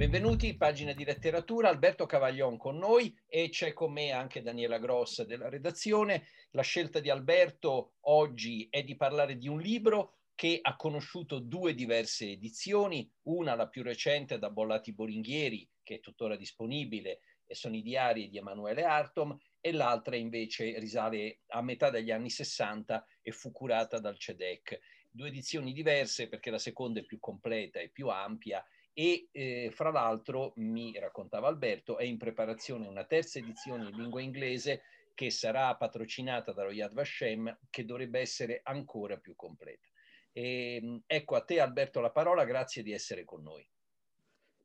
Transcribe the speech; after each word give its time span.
Benvenuti, 0.00 0.56
pagina 0.56 0.94
di 0.94 1.04
letteratura, 1.04 1.68
Alberto 1.68 2.06
Cavaglion 2.06 2.56
con 2.56 2.78
noi 2.78 3.14
e 3.26 3.50
c'è 3.50 3.74
con 3.74 3.92
me 3.92 4.12
anche 4.12 4.40
Daniela 4.40 4.78
Gross 4.78 5.26
della 5.26 5.50
redazione. 5.50 6.26
La 6.52 6.62
scelta 6.62 7.00
di 7.00 7.10
Alberto 7.10 7.96
oggi 8.04 8.66
è 8.70 8.82
di 8.82 8.96
parlare 8.96 9.36
di 9.36 9.46
un 9.46 9.60
libro 9.60 10.14
che 10.34 10.58
ha 10.62 10.74
conosciuto 10.76 11.38
due 11.38 11.74
diverse 11.74 12.30
edizioni, 12.30 13.12
una 13.24 13.54
la 13.54 13.68
più 13.68 13.82
recente 13.82 14.38
da 14.38 14.48
Bollati 14.48 14.94
Boringhieri, 14.94 15.68
che 15.82 15.96
è 15.96 16.00
tuttora 16.00 16.34
disponibile, 16.34 17.20
e 17.44 17.54
sono 17.54 17.76
i 17.76 17.82
diari 17.82 18.30
di 18.30 18.38
Emanuele 18.38 18.84
Artom, 18.84 19.38
e 19.60 19.70
l'altra 19.70 20.16
invece 20.16 20.78
risale 20.78 21.40
a 21.48 21.60
metà 21.60 21.90
degli 21.90 22.10
anni 22.10 22.30
60 22.30 23.04
e 23.20 23.32
fu 23.32 23.52
curata 23.52 23.98
dal 23.98 24.16
CEDEC. 24.16 24.80
Due 25.10 25.28
edizioni 25.28 25.74
diverse 25.74 26.26
perché 26.26 26.50
la 26.50 26.56
seconda 26.56 27.00
è 27.00 27.04
più 27.04 27.18
completa 27.18 27.80
e 27.80 27.90
più 27.90 28.08
ampia 28.08 28.64
e 29.00 29.28
eh, 29.32 29.70
fra 29.72 29.90
l'altro 29.90 30.52
mi 30.56 30.92
raccontava 30.98 31.48
Alberto 31.48 31.96
è 31.96 32.04
in 32.04 32.18
preparazione 32.18 32.86
una 32.86 33.06
terza 33.06 33.38
edizione 33.38 33.88
in 33.88 33.96
lingua 33.96 34.20
inglese 34.20 34.82
che 35.14 35.30
sarà 35.30 35.74
patrocinata 35.74 36.52
dallo 36.52 36.70
Yad 36.70 36.92
Vashem 36.92 37.60
che 37.70 37.86
dovrebbe 37.86 38.20
essere 38.20 38.60
ancora 38.62 39.16
più 39.16 39.34
completa. 39.34 39.88
E, 40.32 40.74
ehm, 40.74 41.02
ecco 41.06 41.34
a 41.34 41.40
te 41.40 41.60
Alberto 41.60 42.00
la 42.00 42.10
parola, 42.10 42.44
grazie 42.44 42.82
di 42.82 42.92
essere 42.92 43.24
con 43.24 43.42
noi. 43.42 43.66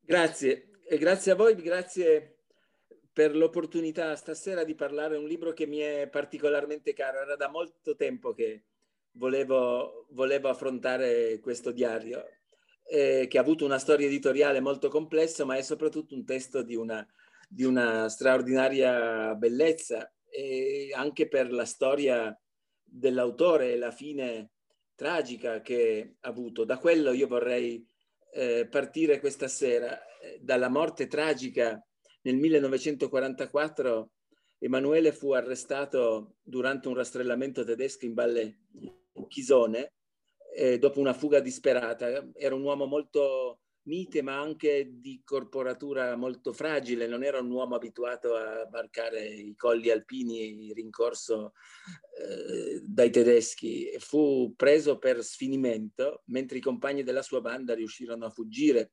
Grazie 0.02 0.68
e 0.86 0.98
grazie 0.98 1.32
a 1.32 1.34
voi, 1.34 1.54
grazie 1.54 2.40
per 3.10 3.34
l'opportunità 3.34 4.14
stasera 4.16 4.64
di 4.64 4.74
parlare 4.74 5.16
un 5.16 5.26
libro 5.26 5.54
che 5.54 5.66
mi 5.66 5.78
è 5.78 6.08
particolarmente 6.08 6.92
caro. 6.92 7.22
Era 7.22 7.36
da 7.36 7.48
molto 7.48 7.96
tempo 7.96 8.34
che 8.34 8.64
volevo, 9.12 10.08
volevo 10.10 10.50
affrontare 10.50 11.40
questo 11.40 11.72
diario 11.72 12.35
eh, 12.88 13.26
che 13.28 13.38
ha 13.38 13.40
avuto 13.40 13.64
una 13.64 13.78
storia 13.78 14.06
editoriale 14.06 14.60
molto 14.60 14.88
complessa, 14.88 15.44
ma 15.44 15.56
è 15.56 15.62
soprattutto 15.62 16.14
un 16.14 16.24
testo 16.24 16.62
di 16.62 16.76
una, 16.76 17.06
di 17.48 17.64
una 17.64 18.08
straordinaria 18.08 19.34
bellezza, 19.34 20.10
e 20.30 20.90
anche 20.94 21.28
per 21.28 21.50
la 21.50 21.64
storia 21.64 22.38
dell'autore 22.82 23.72
e 23.72 23.78
la 23.78 23.90
fine 23.90 24.50
tragica 24.94 25.60
che 25.60 26.16
ha 26.20 26.28
avuto. 26.28 26.64
Da 26.64 26.78
quello 26.78 27.12
io 27.12 27.26
vorrei 27.26 27.84
eh, 28.32 28.66
partire 28.68 29.18
questa 29.18 29.48
sera, 29.48 29.98
eh, 30.20 30.38
dalla 30.40 30.68
morte 30.68 31.06
tragica 31.06 31.82
nel 32.22 32.36
1944. 32.36 34.10
Emanuele 34.58 35.12
fu 35.12 35.32
arrestato 35.32 36.36
durante 36.42 36.88
un 36.88 36.94
rastrellamento 36.94 37.64
tedesco 37.64 38.06
in 38.06 38.14
Valle 38.14 38.60
Chisone 39.28 39.95
eh, 40.56 40.78
dopo 40.78 41.00
una 41.00 41.12
fuga 41.12 41.40
disperata. 41.40 42.30
Era 42.34 42.54
un 42.54 42.62
uomo 42.62 42.86
molto 42.86 43.60
mite, 43.82 44.22
ma 44.22 44.40
anche 44.40 44.88
di 44.94 45.20
corporatura 45.22 46.16
molto 46.16 46.54
fragile. 46.54 47.06
Non 47.06 47.22
era 47.22 47.40
un 47.40 47.50
uomo 47.50 47.74
abituato 47.74 48.34
a 48.34 48.66
varcare 48.70 49.26
i 49.26 49.54
colli 49.54 49.90
alpini 49.90 50.72
rincorso 50.72 51.52
eh, 52.18 52.80
dai 52.82 53.10
tedeschi. 53.10 53.94
Fu 53.98 54.54
preso 54.56 54.98
per 54.98 55.22
sfinimento, 55.22 56.22
mentre 56.26 56.56
i 56.56 56.62
compagni 56.62 57.02
della 57.02 57.22
sua 57.22 57.42
banda 57.42 57.74
riuscirono 57.74 58.24
a 58.24 58.30
fuggire. 58.30 58.92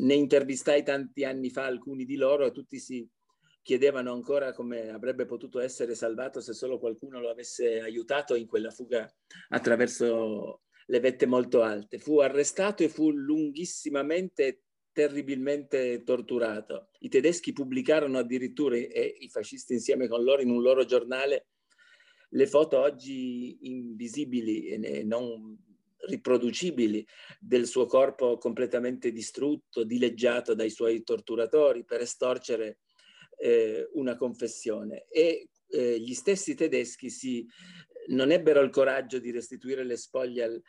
Ne 0.00 0.14
intervistai 0.14 0.82
tanti 0.82 1.24
anni 1.24 1.50
fa 1.50 1.66
alcuni 1.66 2.04
di 2.04 2.16
loro 2.16 2.46
e 2.46 2.50
tutti 2.50 2.78
si 2.78 3.08
chiedevano 3.62 4.12
ancora 4.12 4.52
come 4.52 4.90
avrebbe 4.90 5.24
potuto 5.24 5.60
essere 5.60 5.94
salvato 5.94 6.40
se 6.40 6.52
solo 6.52 6.80
qualcuno 6.80 7.20
lo 7.20 7.30
avesse 7.30 7.78
aiutato 7.80 8.34
in 8.34 8.46
quella 8.46 8.70
fuga 8.70 9.08
attraverso 9.50 10.62
le 10.86 11.00
vette 11.00 11.26
molto 11.26 11.62
alte. 11.62 11.98
Fu 11.98 12.18
arrestato 12.20 12.82
e 12.82 12.88
fu 12.88 13.10
lunghissimamente 13.10 14.62
terribilmente 14.92 16.02
torturato. 16.02 16.90
I 17.00 17.08
tedeschi 17.08 17.52
pubblicarono 17.52 18.18
addirittura, 18.18 18.76
e 18.76 19.16
i 19.20 19.28
fascisti 19.28 19.72
insieme 19.72 20.06
con 20.06 20.22
loro, 20.22 20.42
in 20.42 20.50
un 20.50 20.60
loro 20.60 20.84
giornale, 20.84 21.46
le 22.30 22.46
foto 22.46 22.78
oggi 22.78 23.58
invisibili 23.62 24.66
e 24.66 25.02
non 25.02 25.56
riproducibili 26.04 27.06
del 27.38 27.66
suo 27.66 27.86
corpo 27.86 28.38
completamente 28.38 29.12
distrutto, 29.12 29.84
dileggiato 29.84 30.54
dai 30.54 30.70
suoi 30.70 31.02
torturatori 31.02 31.84
per 31.84 32.00
estorcere 32.00 32.78
eh, 33.38 33.88
una 33.92 34.16
confessione. 34.16 35.06
E 35.08 35.48
eh, 35.68 36.00
gli 36.00 36.14
stessi 36.14 36.54
tedeschi 36.54 37.08
si, 37.08 37.46
non 38.08 38.30
ebbero 38.30 38.60
il 38.60 38.70
coraggio 38.70 39.18
di 39.18 39.30
restituire 39.30 39.84
le 39.84 39.96
spoglie 39.96 40.42
al, 40.42 40.62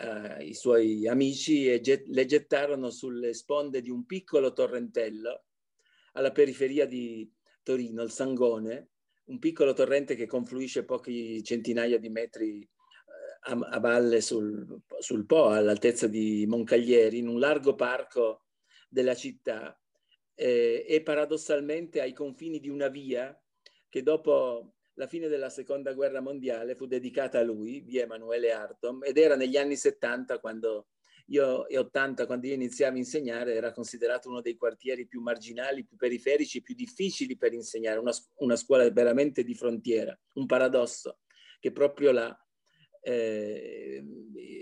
ai 0.00 0.54
suoi 0.54 1.06
amici 1.06 1.70
e 1.70 1.80
get, 1.80 2.06
le 2.06 2.24
gettarono 2.24 2.90
sulle 2.90 3.34
sponde 3.34 3.80
di 3.80 3.90
un 3.90 4.06
piccolo 4.06 4.52
torrentello 4.52 5.44
alla 6.12 6.32
periferia 6.32 6.86
di 6.86 7.30
Torino, 7.62 8.02
il 8.02 8.10
Sangone, 8.10 8.90
un 9.26 9.38
piccolo 9.38 9.72
torrente 9.72 10.14
che 10.14 10.26
confluisce 10.26 10.84
pochi 10.84 11.42
centinaia 11.44 11.98
di 11.98 12.08
metri 12.08 12.68
a, 13.42 13.52
a 13.52 13.78
valle 13.78 14.20
sul, 14.20 14.82
sul 14.98 15.26
Po, 15.26 15.48
all'altezza 15.48 16.06
di 16.06 16.46
Moncaglieri, 16.46 17.18
in 17.18 17.28
un 17.28 17.38
largo 17.38 17.74
parco 17.74 18.46
della 18.88 19.14
città 19.14 19.78
eh, 20.34 20.84
e 20.88 21.02
paradossalmente 21.02 22.00
ai 22.00 22.12
confini 22.12 22.58
di 22.58 22.68
una 22.68 22.88
via 22.88 23.38
che 23.88 24.02
dopo 24.02 24.74
la 25.00 25.06
fine 25.06 25.28
della 25.28 25.48
seconda 25.48 25.94
guerra 25.94 26.20
mondiale 26.20 26.74
fu 26.74 26.84
dedicata 26.84 27.38
a 27.38 27.42
lui, 27.42 27.80
via 27.80 28.02
Emanuele 28.02 28.52
Artom, 28.52 29.02
ed 29.02 29.16
era 29.16 29.34
negli 29.34 29.56
anni 29.56 29.74
70 29.74 30.38
quando 30.40 30.88
io, 31.28 31.66
e 31.68 31.78
80 31.78 32.26
quando 32.26 32.46
io 32.46 32.52
iniziavo 32.52 32.96
a 32.96 32.98
insegnare, 32.98 33.54
era 33.54 33.72
considerato 33.72 34.28
uno 34.28 34.42
dei 34.42 34.56
quartieri 34.56 35.06
più 35.06 35.22
marginali, 35.22 35.86
più 35.86 35.96
periferici, 35.96 36.60
più 36.60 36.74
difficili 36.74 37.38
per 37.38 37.54
insegnare, 37.54 37.98
una, 37.98 38.12
una 38.40 38.56
scuola 38.56 38.90
veramente 38.90 39.42
di 39.42 39.54
frontiera, 39.54 40.14
un 40.34 40.44
paradosso 40.44 41.20
che 41.60 41.72
proprio 41.72 42.12
là 42.12 42.46
eh, 43.00 44.04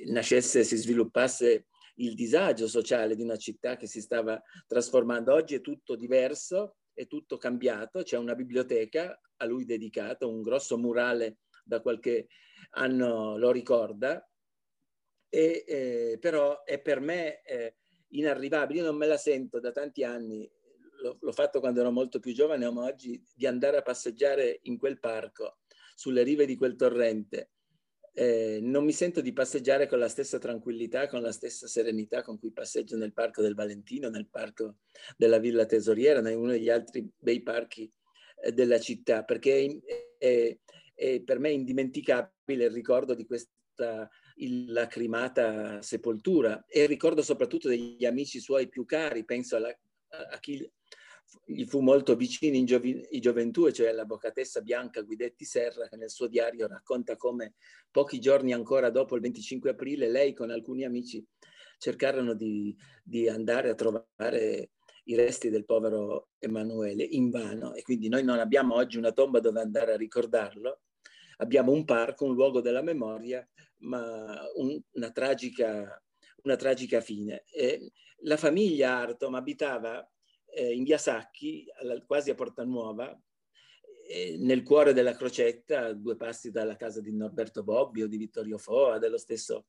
nascesse, 0.07 0.63
si 0.63 0.77
sviluppasse 0.77 1.67
il 1.97 2.15
disagio 2.15 2.69
sociale 2.69 3.17
di 3.17 3.23
una 3.23 3.37
città 3.37 3.77
che 3.77 3.89
si 3.89 4.01
stava 4.01 4.41
trasformando. 4.69 5.33
Oggi 5.33 5.57
è 5.57 5.61
tutto 5.61 5.97
diverso, 5.97 6.77
è 6.93 7.09
tutto 7.09 7.39
cambiato, 7.39 8.03
c'è 8.05 8.17
una 8.17 8.37
biblioteca 8.37 9.19
a 9.39 9.45
lui 9.45 9.65
dedicata, 9.65 10.27
un 10.27 10.43
grosso 10.43 10.79
murale 10.79 11.39
da 11.65 11.81
qualche 11.81 12.29
anno 12.71 13.37
lo 13.37 13.51
ricorda, 13.51 14.23
e, 15.29 15.65
eh, 15.67 16.19
però 16.21 16.65
è 16.65 16.81
per 16.81 17.01
me 17.01 17.43
eh, 17.43 17.77
inarrivabile, 18.09 18.81
io 18.81 18.87
non 18.87 18.97
me 18.97 19.07
la 19.07 19.17
sento 19.17 19.61
da 19.61 19.71
tanti 19.71 20.05
anni, 20.05 20.51
l'ho, 21.01 21.33
fatto 21.33 21.61
quando 21.61 21.81
ero 21.81 21.91
molto 21.91 22.19
più 22.19 22.33
giovane, 22.33 22.71
ma 22.71 22.85
oggi 22.85 23.23
di 23.35 23.47
andare 23.47 23.77
a 23.77 23.83
passeggiare 23.83 24.61
in 24.63 24.79
quel 24.79 24.99
parco, 24.99 25.59
sulle 25.95 26.23
rive 26.23 26.47
di 26.47 26.57
quel 26.57 26.77
torrente, 26.77 27.51
eh, 28.13 28.59
non 28.61 28.85
mi 28.85 28.93
sento 28.93 29.21
di 29.21 29.33
passeggiare 29.33 29.87
con 29.87 29.99
la 29.99 30.09
stessa 30.09 30.39
tranquillità, 30.39 31.07
con 31.07 31.23
la 31.23 31.31
stessa 31.31 31.69
serenità 31.69 32.23
con 32.23 32.39
cui 32.39 32.51
passeggio 32.51 32.97
nel 32.97 33.13
Parco 33.13 33.43
del 33.43 33.55
Valentino, 33.55 34.09
nel 34.09 34.29
Parco 34.29 34.79
della 35.17 35.39
Villa 35.39 35.67
Tesoriera, 35.67 36.19
in 36.29 36.39
uno 36.39 36.51
degli 36.51 36.69
altri 36.69 37.09
bei 37.17 37.43
parchi 37.43 37.89
della 38.53 38.79
città, 38.79 39.25
perché 39.25 39.81
è, 40.19 40.59
è, 40.95 41.21
per 41.21 41.39
me 41.39 41.51
indimenticabile 41.51 42.65
il 42.65 42.71
ricordo 42.71 43.15
di 43.15 43.27
questa 43.27 44.09
lacrimata 44.69 45.81
sepoltura 45.83 46.65
e 46.67 46.83
il 46.83 46.89
ricordo 46.89 47.23
soprattutto 47.23 47.69
degli 47.69 48.05
amici 48.05 48.41
suoi 48.41 48.69
più 48.69 48.85
cari, 48.85 49.25
penso 49.25 49.57
alla, 49.57 49.77
a 50.09 50.39
chi 50.39 50.69
gli 51.45 51.65
fu 51.65 51.81
molto 51.81 52.17
vicino 52.17 52.57
in, 52.57 52.65
giovi, 52.65 53.07
in 53.11 53.21
gioventù, 53.21 53.71
cioè 53.71 53.93
l'avvocatessa 53.93 54.61
Bianca 54.63 55.03
Guidetti 55.03 55.45
Serra, 55.45 55.89
che 55.89 55.97
nel 55.97 56.11
suo 56.11 56.27
diario 56.27 56.67
racconta 56.67 57.17
come 57.17 57.55
pochi 57.91 58.19
giorni 58.19 58.53
ancora 58.53 58.91
dopo 58.91 59.15
il 59.15 59.21
25 59.21 59.71
aprile 59.71 60.09
lei 60.09 60.33
con 60.33 60.51
alcuni 60.51 60.85
amici 60.85 61.25
cercarono 61.79 62.35
di, 62.35 62.77
di 63.03 63.29
andare 63.29 63.71
a 63.71 63.75
trovare 63.75 64.71
i 65.09 65.15
resti 65.15 65.49
del 65.49 65.65
povero 65.65 66.29
Emanuele 66.39 67.03
in 67.03 67.31
vano 67.31 67.73
e 67.75 67.83
quindi 67.83 68.09
noi 68.09 68.25
non 68.25 68.39
abbiamo 68.39 68.75
oggi 68.75 68.99
una 68.99 69.13
tomba 69.13 69.41
dove 69.41 69.61
andare 69.61 69.93
a 69.93 69.97
ricordarlo, 69.97 70.83
abbiamo 71.39 71.73
un 71.73 71.85
parco, 71.85 72.27
un 72.27 72.35
luogo 72.35 72.61
della 72.61 72.83
memoria, 72.83 73.47
ma 73.79 74.43
un, 74.57 74.79
una, 74.93 75.11
tragica, 75.11 76.03
una 76.43 76.57
tragica 76.57 77.01
fine. 77.01 77.45
E 77.51 77.91
la 78.23 78.37
famiglia 78.37 78.97
Artom 78.97 79.35
abitava 79.35 80.07
eh, 80.51 80.75
in 80.75 80.85
via 80.85 80.99
Sacchi, 80.99 81.65
quasi 82.07 82.31
a 82.31 82.35
Porta 82.35 82.65
Nuova, 82.65 83.19
eh, 84.09 84.37
nel 84.39 84.63
cuore 84.63 84.93
della 84.93 85.17
Crocetta, 85.17 85.93
due 85.95 86.17
passi 86.17 86.51
dalla 86.51 86.77
casa 86.77 87.01
di 87.01 87.15
Norberto 87.15 87.63
Bobbio, 87.63 88.09
di 88.09 88.19
Vittorio 88.19 88.59
Foa, 88.59 88.99
dello 88.99 89.19
stesso 89.19 89.69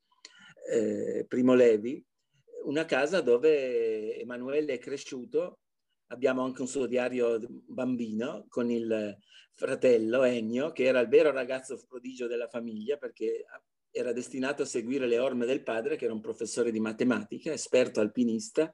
eh, 0.69 1.25
Primo 1.27 1.53
Levi, 1.53 2.03
una 2.63 2.85
casa 2.85 3.21
dove 3.21 4.17
Emanuele 4.17 4.73
è 4.73 4.77
cresciuto. 4.77 5.59
Abbiamo 6.07 6.43
anche 6.43 6.61
un 6.61 6.67
suo 6.67 6.85
diario 6.87 7.39
bambino 7.67 8.45
con 8.49 8.69
il 8.71 9.17
fratello 9.53 10.23
Ennio, 10.23 10.71
che 10.71 10.83
era 10.85 10.99
il 10.99 11.07
vero 11.07 11.31
ragazzo 11.31 11.79
prodigio 11.87 12.27
della 12.27 12.47
famiglia 12.47 12.97
perché 12.97 13.45
era 13.91 14.13
destinato 14.13 14.63
a 14.63 14.65
seguire 14.65 15.07
le 15.07 15.19
orme 15.19 15.45
del 15.45 15.63
padre, 15.63 15.95
che 15.95 16.05
era 16.05 16.13
un 16.13 16.21
professore 16.21 16.71
di 16.71 16.79
matematica, 16.79 17.51
esperto 17.51 17.99
alpinista, 17.99 18.73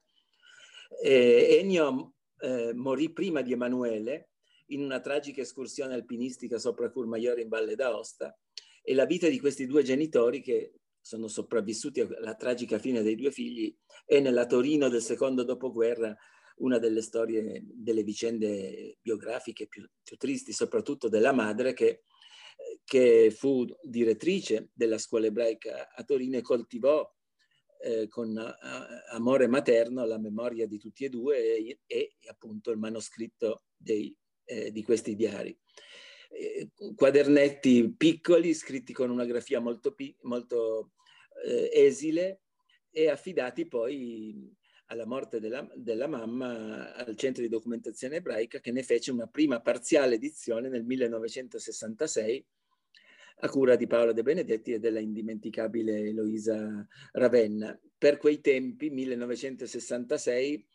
E 1.01 1.57
Ennio 1.59 2.13
eh, 2.39 2.73
morì 2.73 3.11
prima 3.11 3.41
di 3.41 3.53
Emanuele 3.53 4.29
in 4.67 4.81
una 4.81 4.99
tragica 4.99 5.41
escursione 5.41 5.93
alpinistica 5.93 6.57
sopra 6.57 6.91
Curmaiore 6.91 7.41
in 7.41 7.49
Valle 7.49 7.75
d'Aosta 7.75 8.38
e 8.81 8.93
la 8.93 9.05
vita 9.05 9.27
di 9.27 9.39
questi 9.39 9.65
due 9.65 9.83
genitori 9.83 10.41
che 10.41 10.73
sono 11.05 11.27
sopravvissuti 11.27 11.99
alla 11.99 12.33
tragica 12.33 12.79
fine 12.79 13.03
dei 13.03 13.13
due 13.13 13.29
figli 13.29 13.71
è 14.07 14.19
nella 14.19 14.47
Torino 14.47 14.89
del 14.89 15.03
secondo 15.03 15.43
dopoguerra 15.43 16.17
una 16.57 16.79
delle 16.79 17.03
storie, 17.03 17.61
delle 17.63 18.01
vicende 18.01 18.97
biografiche 19.03 19.67
più, 19.67 19.87
più 20.01 20.17
tristi, 20.17 20.51
soprattutto 20.51 21.07
della 21.07 21.31
madre 21.31 21.73
che, 21.73 22.05
che, 22.83 23.29
fu 23.29 23.67
direttrice 23.83 24.71
della 24.73 24.97
scuola 24.97 25.27
ebraica 25.27 25.93
a 25.93 26.03
Torino 26.03 26.37
e 26.37 26.41
coltivò 26.41 27.07
eh, 27.83 28.07
con 28.07 28.35
amore 29.11 29.45
materno 29.45 30.05
la 30.05 30.17
memoria 30.17 30.65
di 30.65 30.79
tutti 30.79 31.05
e 31.05 31.09
due 31.09 31.37
e, 31.37 31.79
e 31.85 32.15
appunto 32.29 32.71
il 32.71 32.79
manoscritto 32.79 33.65
dei, 33.77 34.15
eh, 34.45 34.71
di 34.71 34.81
questi 34.81 35.15
diari. 35.15 35.55
Eh, 36.31 36.71
quadernetti 36.95 37.93
piccoli 37.95 38.53
scritti 38.53 38.91
con 38.91 39.11
una 39.11 39.25
grafia 39.25 39.59
molto, 39.59 39.95
molto 40.23 40.94
eh, 41.45 41.69
esile 41.71 42.42
e 42.89 43.09
affidati 43.09 43.68
poi 43.68 44.53
alla 44.88 45.06
morte 45.06 45.39
della, 45.39 45.68
della, 45.75 46.07
mamma 46.07 46.94
al 46.94 47.15
centro 47.15 47.42
di 47.42 47.50
documentazione 47.50 48.18
ebraica 48.18 48.59
che 48.59 48.71
ne 48.71 48.83
fece 48.83 49.12
una 49.12 49.27
prima 49.27 49.62
parziale 49.62 50.15
edizione 50.15 50.69
nel 50.69 50.83
1966 50.83 52.45
a 53.39 53.50
cura 53.50 53.75
di 53.75 53.88
Paolo 53.88 54.13
De 54.13 54.24
Benedetti 54.24 54.74
e 54.74 54.80
della 54.80 55.00
indimenticabile 55.00 56.07
Eloisa 56.07 56.88
Ravenna. 57.12 57.77
Per 57.98 58.18
quei 58.18 58.39
tempi, 58.39 58.89
1966, 58.89 60.65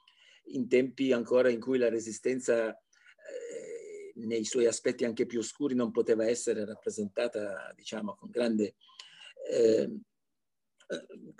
in 0.52 0.68
tempi 0.68 1.12
ancora 1.12 1.48
in 1.48 1.60
cui 1.60 1.78
la 1.78 1.88
resistenza 1.88 2.70
eh, 2.70 4.12
nei 4.16 4.44
suoi 4.44 4.66
aspetti 4.66 5.04
anche 5.04 5.24
più 5.24 5.38
oscuri 5.38 5.74
non 5.74 5.90
poteva 5.90 6.26
essere 6.26 6.66
rappresentata, 6.66 7.72
diciamo, 7.74 8.14
con 8.14 8.28
grande 8.28 8.74
eh, 9.50 9.88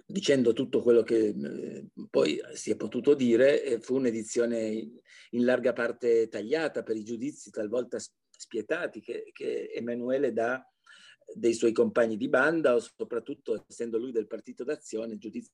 dicendo 0.07 0.53
tutto 0.53 0.81
quello 0.83 1.03
che 1.03 1.29
eh, 1.29 1.87
poi 2.09 2.41
si 2.53 2.71
è 2.71 2.77
potuto 2.77 3.15
dire, 3.15 3.65
eh, 3.65 3.81
fu 3.81 3.97
un'edizione 3.97 4.69
in 5.31 5.45
larga 5.45 5.73
parte 5.73 6.29
tagliata 6.29 6.83
per 6.83 6.97
i 6.97 7.05
giudizi 7.05 7.51
talvolta 7.51 7.99
spietati 8.31 9.01
che, 9.01 9.31
che 9.33 9.71
Emanuele 9.73 10.33
dà 10.33 10.65
dei 11.35 11.55
suoi 11.55 11.73
compagni 11.73 12.17
di 12.17 12.29
banda 12.29 12.75
o 12.75 12.81
soprattutto 12.81 13.65
essendo 13.69 13.99
lui 13.99 14.13
del 14.13 14.27
partito 14.27 14.65
d'azione, 14.65 15.19
giudizi 15.19 15.51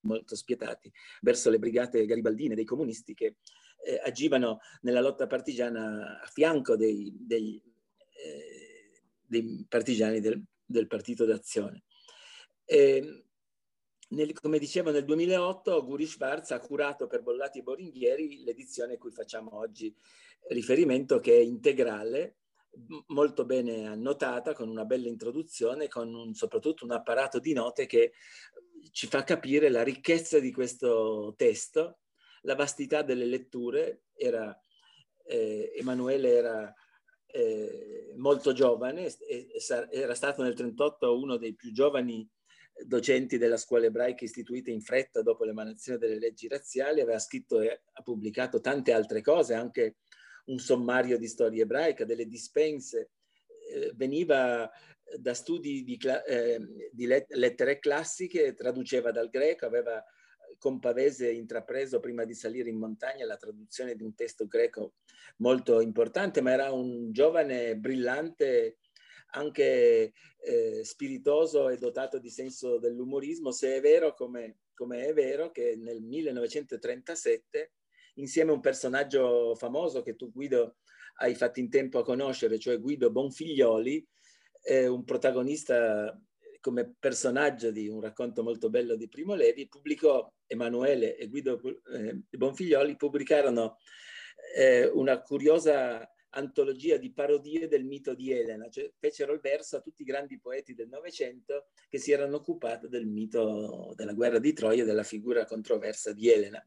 molto 0.00 0.34
spietati 0.34 0.90
verso 1.20 1.48
le 1.48 1.58
brigate 1.58 2.04
garibaldine 2.06 2.54
dei 2.54 2.64
comunisti 2.64 3.14
che 3.14 3.36
eh, 3.84 4.00
agivano 4.04 4.58
nella 4.82 5.00
lotta 5.00 5.26
partigiana 5.26 6.20
a 6.20 6.26
fianco 6.26 6.76
dei, 6.76 7.14
dei, 7.18 7.62
eh, 8.24 9.02
dei 9.20 9.64
partigiani 9.68 10.20
del, 10.20 10.42
del 10.64 10.86
partito 10.86 11.24
d'azione. 11.24 11.84
E, 12.72 13.24
nel, 14.08 14.32
come 14.32 14.58
dicevo, 14.58 14.90
nel 14.90 15.04
2008 15.04 15.84
Guri 15.84 16.06
Schwarz 16.06 16.52
ha 16.52 16.60
curato 16.60 17.06
per 17.06 17.20
Bollati 17.20 17.58
e 17.58 17.62
Boringhieri 17.62 18.44
l'edizione 18.44 18.94
a 18.94 18.98
cui 18.98 19.10
facciamo 19.10 19.58
oggi 19.58 19.94
riferimento, 20.48 21.20
che 21.20 21.36
è 21.36 21.40
integrale, 21.40 22.38
molto 23.08 23.44
bene 23.44 23.86
annotata, 23.86 24.54
con 24.54 24.70
una 24.70 24.86
bella 24.86 25.08
introduzione, 25.08 25.88
con 25.88 26.14
un, 26.14 26.32
soprattutto 26.32 26.84
un 26.84 26.92
apparato 26.92 27.38
di 27.38 27.52
note 27.52 27.84
che 27.84 28.14
ci 28.90 29.06
fa 29.06 29.22
capire 29.22 29.68
la 29.68 29.82
ricchezza 29.82 30.38
di 30.40 30.50
questo 30.50 31.34
testo, 31.36 31.98
la 32.42 32.54
vastità 32.54 33.02
delle 33.02 33.26
letture. 33.26 34.04
Era, 34.14 34.58
eh, 35.26 35.72
Emanuele 35.76 36.30
era 36.30 36.74
eh, 37.26 38.14
molto 38.16 38.54
giovane, 38.54 39.14
era 39.90 40.14
stato 40.14 40.40
nel 40.40 40.54
1938 40.54 41.18
uno 41.18 41.36
dei 41.36 41.54
più 41.54 41.70
giovani 41.70 42.26
docenti 42.84 43.38
della 43.38 43.56
scuola 43.56 43.86
ebraica 43.86 44.24
istituita 44.24 44.70
in 44.70 44.80
fretta 44.80 45.22
dopo 45.22 45.44
l'emanazione 45.44 45.98
delle 45.98 46.18
leggi 46.18 46.48
razziali, 46.48 47.00
aveva 47.00 47.18
scritto 47.18 47.60
e 47.60 47.82
ha 47.92 48.02
pubblicato 48.02 48.60
tante 48.60 48.92
altre 48.92 49.20
cose, 49.20 49.54
anche 49.54 49.96
un 50.46 50.58
sommario 50.58 51.18
di 51.18 51.28
storia 51.28 51.62
ebraica, 51.62 52.04
delle 52.04 52.26
dispense, 52.26 53.10
eh, 53.70 53.92
veniva 53.94 54.70
da 55.16 55.34
studi 55.34 55.84
di, 55.84 55.98
eh, 56.26 56.90
di, 56.90 57.06
lettere 57.06 57.78
classiche, 57.78 58.54
traduceva 58.54 59.10
dal 59.10 59.28
greco, 59.28 59.66
aveva 59.66 60.02
con 60.58 60.78
Pavese 60.78 61.30
intrapreso 61.30 62.00
prima 62.00 62.24
di 62.24 62.34
salire 62.34 62.68
in 62.68 62.78
montagna 62.78 63.26
la 63.26 63.36
traduzione 63.36 63.94
di 63.94 64.02
un 64.02 64.14
testo 64.14 64.46
greco 64.46 64.94
molto 65.38 65.80
importante, 65.80 66.40
ma 66.40 66.52
era 66.52 66.72
un 66.72 67.12
giovane 67.12 67.76
brillante 67.76 68.78
anche 69.34 70.12
eh, 70.40 70.84
spiritoso 70.84 71.68
e 71.68 71.76
dotato 71.76 72.18
di 72.18 72.30
senso 72.30 72.78
dell'umorismo, 72.78 73.50
se 73.50 73.76
è 73.76 73.80
vero 73.80 74.14
come, 74.14 74.58
come 74.74 75.06
è 75.06 75.12
vero 75.12 75.50
che 75.50 75.76
nel 75.76 76.02
1937 76.02 77.72
insieme 78.14 78.50
a 78.50 78.54
un 78.54 78.60
personaggio 78.60 79.54
famoso 79.54 80.02
che 80.02 80.16
tu 80.16 80.30
Guido 80.32 80.76
hai 81.16 81.34
fatto 81.34 81.60
in 81.60 81.70
tempo 81.70 81.98
a 81.98 82.04
conoscere, 82.04 82.58
cioè 82.58 82.80
Guido 82.80 83.10
Bonfiglioli, 83.10 84.06
eh, 84.64 84.86
un 84.86 85.04
protagonista 85.04 86.18
come 86.60 86.94
personaggio 86.98 87.70
di 87.70 87.88
un 87.88 88.00
racconto 88.00 88.42
molto 88.42 88.70
bello 88.70 88.94
di 88.94 89.08
Primo 89.08 89.34
Levi, 89.34 89.68
pubblicò 89.68 90.32
Emanuele 90.46 91.16
e 91.16 91.28
Guido 91.28 91.60
eh, 91.92 92.20
Bonfiglioli 92.30 92.96
pubblicarono 92.96 93.78
eh, 94.56 94.86
una 94.86 95.20
curiosa 95.22 96.08
antologia 96.34 96.96
di 96.96 97.12
parodie 97.12 97.68
del 97.68 97.84
mito 97.84 98.14
di 98.14 98.32
Elena, 98.32 98.68
cioè 98.68 98.90
fecero 98.98 99.32
il 99.32 99.40
verso 99.40 99.76
a 99.76 99.80
tutti 99.80 100.02
i 100.02 100.06
grandi 100.06 100.38
poeti 100.38 100.74
del 100.74 100.88
Novecento 100.88 101.66
che 101.88 101.98
si 101.98 102.12
erano 102.12 102.36
occupati 102.36 102.88
del 102.88 103.06
mito 103.06 103.92
della 103.94 104.14
guerra 104.14 104.38
di 104.38 104.52
Troia 104.52 104.82
e 104.82 104.86
della 104.86 105.02
figura 105.02 105.44
controversa 105.44 106.12
di 106.12 106.28
Elena, 106.28 106.64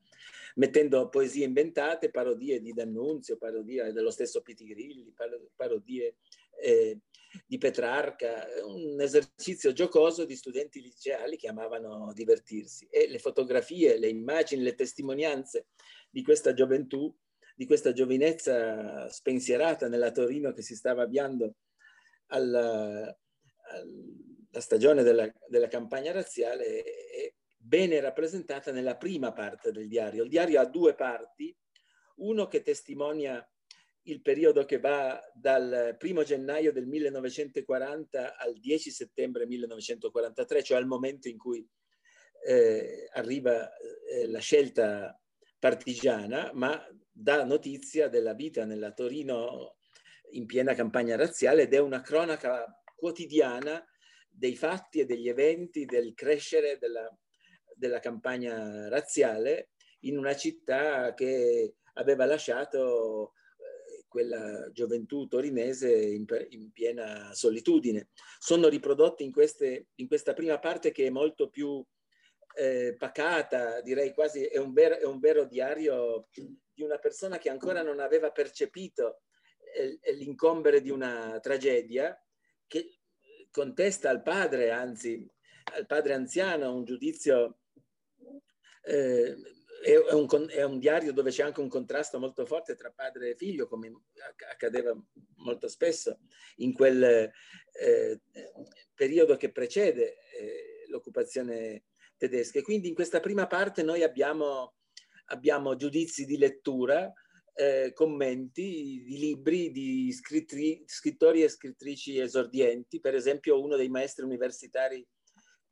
mettendo 0.56 1.10
poesie 1.10 1.46
inventate, 1.46 2.12
parodie 2.12 2.62
di 2.62 2.74
D'Annunzio, 2.74 3.38
parodie 3.38 3.92
dello 3.92 4.12
stesso 4.12 4.42
Pitigrilli, 4.42 5.14
parodie 5.56 6.18
eh, 6.62 7.00
di 7.46 7.58
Petrarca, 7.58 8.46
un 8.64 9.00
esercizio 9.02 9.74
giocoso 9.74 10.26
di 10.26 10.36
studenti 10.36 10.82
liceali 10.82 11.38
che 11.38 11.48
amavano 11.48 12.14
divertirsi. 12.14 12.88
E 12.90 13.10
le 13.10 13.20
fotografie, 13.20 13.98
le 13.98 14.08
immagini, 14.08 14.62
le 14.62 14.76
testimonianze 14.76 15.68
di 16.10 16.24
questa 16.24 16.54
gioventù 16.54 17.14
di 17.56 17.66
questa 17.66 17.94
giovinezza 17.94 19.10
spensierata 19.10 19.88
nella 19.88 20.12
Torino 20.12 20.52
che 20.52 20.62
si 20.62 20.76
stava 20.76 21.04
avviando 21.04 21.56
alla, 22.28 23.04
alla 23.06 24.62
stagione 24.62 25.04
della, 25.04 25.32
della, 25.48 25.70
campagna 25.70 26.12
razziale 26.12 26.84
è 26.84 27.34
bene 27.56 28.02
rappresentata 28.02 28.72
nella 28.72 28.98
prima 28.98 29.32
parte 29.32 29.72
del 29.72 29.88
diario. 29.88 30.24
Il 30.24 30.30
diario 30.30 30.60
ha 30.60 30.66
due 30.66 30.96
parti, 30.96 31.56
uno 32.18 32.48
che 32.48 32.62
testimonia 32.62 33.48
il 34.08 34.22
periodo 34.22 34.66
che 34.66 34.80
va 34.80 35.20
dal 35.34 35.96
primo 35.98 36.24
gennaio 36.24 36.72
del 36.72 36.86
1940 36.86 38.38
al 38.38 38.60
10 38.60 38.92
settembre 38.92 39.48
1943, 39.48 40.62
cioè 40.62 40.78
al 40.78 40.86
momento 40.86 41.28
in 41.28 41.38
cui 41.38 41.68
eh, 42.46 43.10
arriva 43.14 43.74
eh, 43.76 44.28
la 44.28 44.40
scelta 44.40 45.20
partigiana, 45.58 46.52
ma 46.54 46.86
dà 47.18 47.46
notizia 47.46 48.10
della 48.10 48.34
vita 48.34 48.66
nella 48.66 48.92
Torino 48.92 49.78
in 50.32 50.46
piena 50.46 50.74
campagna 50.74 51.16
razziale 51.16 51.64
ed 51.64 51.74
è 51.74 51.80
una 51.80 52.02
cronaca 52.02 52.82
quotidiana 52.94 53.84
dei 54.30 54.56
fatti 54.58 55.00
e 55.00 55.06
degli 55.06 55.30
eventi 55.30 55.86
del 55.86 56.14
crescere 56.14 56.78
della, 56.78 57.10
della 57.74 58.00
campagna 58.00 58.90
razziale 58.90 59.70
in 60.02 60.18
una 60.18 60.36
città 60.36 61.14
che 61.14 61.76
aveva 61.94 62.26
lasciato 62.26 63.32
eh, 63.58 64.06
quella 64.10 64.70
gioventù 64.72 65.26
torinese 65.28 65.90
in, 65.90 66.26
in, 66.50 66.72
piena 66.74 67.34
solitudine. 67.34 68.10
Sono 68.40 68.68
riprodotti 68.68 69.24
in, 69.24 69.32
queste, 69.32 69.88
in, 69.96 70.08
questa 70.08 70.34
prima 70.34 70.60
parte 70.60 70.92
che 70.92 71.06
è 71.06 71.10
molto 71.10 71.50
più 71.50 71.84
eh, 72.58 72.94
pacata, 72.98 73.80
direi 73.82 74.14
quasi 74.14 74.44
è 74.44 74.58
un, 74.58 74.74
vero, 74.74 74.98
è 74.98 75.06
un 75.06 75.20
vero 75.20 75.46
diario 75.46 76.28
di 76.76 76.84
una 76.84 77.00
persona 77.00 77.38
che 77.38 77.50
ancora 77.50 77.82
non 77.82 78.00
aveva 78.00 78.32
percepito 78.32 79.22
eh, 79.74 80.14
l'incombere 80.14 80.82
di 80.82 80.92
una 80.92 81.40
tragedia, 81.40 82.16
che 82.68 83.00
contesta 83.50 84.10
al 84.10 84.22
padre, 84.22 84.72
anzi 84.72 85.28
al 85.74 85.86
padre 85.86 86.14
anziano, 86.14 86.76
un 86.76 86.84
giudizio, 86.84 87.60
eh, 88.84 89.36
è, 89.82 90.14
un, 90.14 90.28
è, 90.50 90.64
un, 90.64 90.80
diario 90.80 91.12
dove 91.12 91.32
c'è 91.32 91.44
anche 91.44 91.62
un 91.62 91.70
contrasto 91.70 92.20
molto 92.20 92.46
forte 92.46 92.76
tra 92.76 92.92
padre 92.92 93.32
e 93.32 93.36
figlio, 93.36 93.68
come 93.68 93.92
accadeva 94.52 94.96
molto 95.38 95.68
spesso 95.68 96.20
in 96.58 96.74
quel 96.74 97.32
eh, 97.72 98.22
periodo 98.94 99.38
che 99.38 99.52
precede 99.52 100.18
eh, 100.38 100.86
l'occupazione 100.88 101.86
tedesca. 102.18 102.60
E 102.60 102.64
quindi 102.64 102.90
in 102.90 102.96
questa 102.96 103.20
prima 103.20 103.48
parte 103.48 103.84
noi 103.84 104.04
abbiamo 104.04 104.75
abbiamo 105.26 105.76
giudizi 105.76 106.26
di 106.26 106.38
lettura, 106.38 107.12
eh, 107.54 107.94
commenti 107.94 109.02
di 109.06 109.18
libri 109.18 109.72
di 109.72 110.12
scrittri, 110.12 110.84
scrittori 110.86 111.42
e 111.42 111.50
scrittrici 111.50 112.20
esordienti. 112.20 113.00
Per 113.00 113.16
esempio, 113.16 113.62
uno 113.62 113.76
dei 113.76 113.90
maestri 113.90 114.26
universitari 114.26 115.06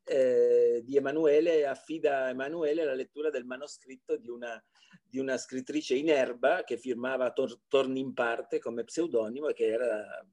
eh, 0.06 0.82
di 0.84 0.96
Emanuele 0.96 1.66
affida 1.66 2.26
a 2.26 2.30
Emanuele 2.30 2.86
la 2.86 2.94
lettura 2.94 3.30
del 3.30 3.46
manoscritto 3.46 4.18
di 4.18 4.30
una, 4.30 4.62
di 5.04 5.20
una 5.20 5.38
scrittrice 5.38 5.96
in 5.96 6.10
erba 6.10 6.64
che 6.64 6.78
firmava 6.78 7.32
Tor, 7.32 7.60
Torni 7.68 8.00
in 8.00 8.14
parte 8.14 8.60
come 8.60 8.84
pseudonimo 8.84 9.50
e 9.50 9.54
che 9.54 9.66
era 9.66 10.26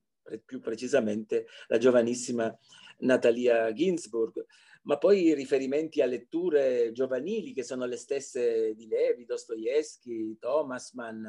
più 0.45 0.61
precisamente 0.61 1.47
la 1.67 1.79
giovanissima 1.79 2.57
Natalia 2.99 3.73
Ginsburg 3.73 4.45
ma 4.83 4.97
poi 4.97 5.35
riferimenti 5.35 6.01
a 6.01 6.07
letture 6.07 6.93
giovanili 6.93 7.53
che 7.53 7.63
sono 7.63 7.85
le 7.85 7.97
stesse 7.97 8.75
di 8.75 8.87
Levi, 8.87 9.25
Dostoevsky, 9.25 10.39
Thomas 10.39 10.93
Mann, 10.93 11.27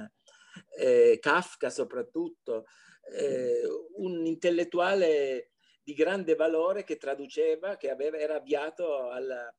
eh, 0.77 1.17
Kafka 1.19 1.69
soprattutto, 1.69 2.65
eh, 3.13 3.61
un 3.95 4.25
intellettuale 4.25 5.51
di 5.83 5.93
grande 5.93 6.35
valore 6.35 6.83
che 6.83 6.97
traduceva, 6.97 7.75
che 7.75 7.89
aveva, 7.89 8.17
era 8.17 8.35
avviato 8.35 9.09
alla, 9.09 9.53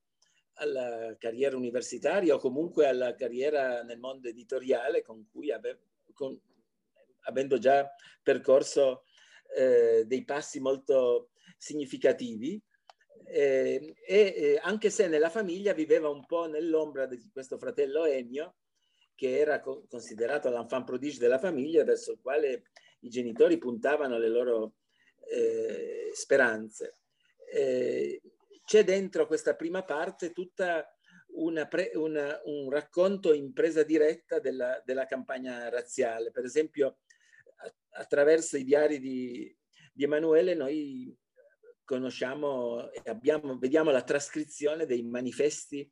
alla 0.53 1.15
carriera 1.17 1.55
universitaria 1.55 2.33
o 2.33 2.39
comunque 2.39 2.87
alla 2.87 3.13
carriera 3.15 3.83
nel 3.83 3.99
mondo 3.99 4.27
editoriale 4.27 5.01
con 5.03 5.27
cui 5.31 5.51
aveva, 5.51 5.77
con, 6.13 6.39
avendo 7.25 7.57
già 7.57 7.87
percorso 8.21 9.03
eh, 9.55 10.03
dei 10.05 10.23
passi 10.23 10.59
molto 10.59 11.29
significativi 11.57 12.61
eh, 13.25 13.93
e 14.05 14.17
eh, 14.35 14.59
anche 14.61 14.89
se 14.89 15.07
nella 15.07 15.29
famiglia 15.29 15.73
viveva 15.73 16.09
un 16.09 16.25
po' 16.25 16.47
nell'ombra 16.47 17.05
di 17.05 17.29
questo 17.31 17.57
fratello 17.57 18.05
Ennio, 18.05 18.55
che 19.15 19.37
era 19.39 19.59
co- 19.59 19.85
considerato 19.87 20.49
l'enfant 20.49 20.85
prodige 20.85 21.19
della 21.19 21.39
famiglia, 21.39 21.83
verso 21.83 22.13
il 22.13 22.19
quale 22.21 22.63
i 23.01 23.09
genitori 23.09 23.57
puntavano 23.57 24.17
le 24.17 24.29
loro 24.29 24.75
eh, 25.31 26.09
speranze. 26.13 26.97
Eh, 27.51 28.21
c'è 28.65 28.83
dentro 28.83 29.27
questa 29.27 29.55
prima 29.55 29.83
parte 29.83 30.31
tutta 30.31 30.87
una 31.35 31.67
pre- 31.67 31.91
una, 31.95 32.39
un 32.45 32.69
racconto 32.69 33.33
in 33.33 33.53
presa 33.53 33.83
diretta 33.83 34.39
della, 34.39 34.81
della 34.85 35.05
campagna 35.05 35.69
razziale. 35.69 36.31
Per 36.31 36.43
esempio, 36.43 36.99
attraverso 37.91 38.57
i 38.57 38.63
diari 38.63 38.99
di, 38.99 39.55
di 39.93 40.03
Emanuele 40.03 40.53
noi 40.53 41.15
conosciamo 41.83 42.91
e 42.91 43.01
abbiamo, 43.05 43.57
vediamo 43.57 43.91
la 43.91 44.03
trascrizione 44.03 44.85
dei 44.85 45.03
manifesti 45.03 45.89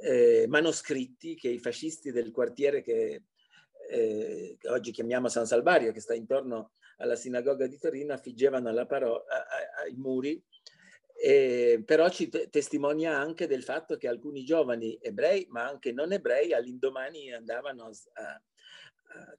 eh, 0.00 0.46
manoscritti 0.48 1.34
che 1.34 1.48
i 1.48 1.58
fascisti 1.58 2.12
del 2.12 2.30
quartiere 2.30 2.82
che, 2.82 3.24
eh, 3.90 4.56
che, 4.58 4.68
oggi 4.68 4.92
chiamiamo 4.92 5.28
San 5.28 5.46
Salvario, 5.46 5.92
che 5.92 6.00
sta 6.00 6.14
intorno 6.14 6.72
alla 6.98 7.16
sinagoga 7.16 7.66
di 7.66 7.78
Torino, 7.78 8.12
affiggevano 8.12 8.86
paro- 8.86 9.24
a, 9.24 9.36
a, 9.36 9.82
ai 9.82 9.94
muri, 9.94 10.42
eh, 11.20 11.82
però 11.84 12.08
ci 12.10 12.28
te- 12.28 12.48
testimonia 12.48 13.18
anche 13.18 13.46
del 13.46 13.64
fatto 13.64 13.96
che 13.96 14.08
alcuni 14.08 14.44
giovani 14.44 14.96
ebrei, 15.00 15.46
ma 15.50 15.66
anche 15.66 15.92
non 15.92 16.12
ebrei, 16.12 16.52
all'indomani 16.52 17.32
andavano 17.32 17.90
a, 18.12 18.22
a, 18.22 19.38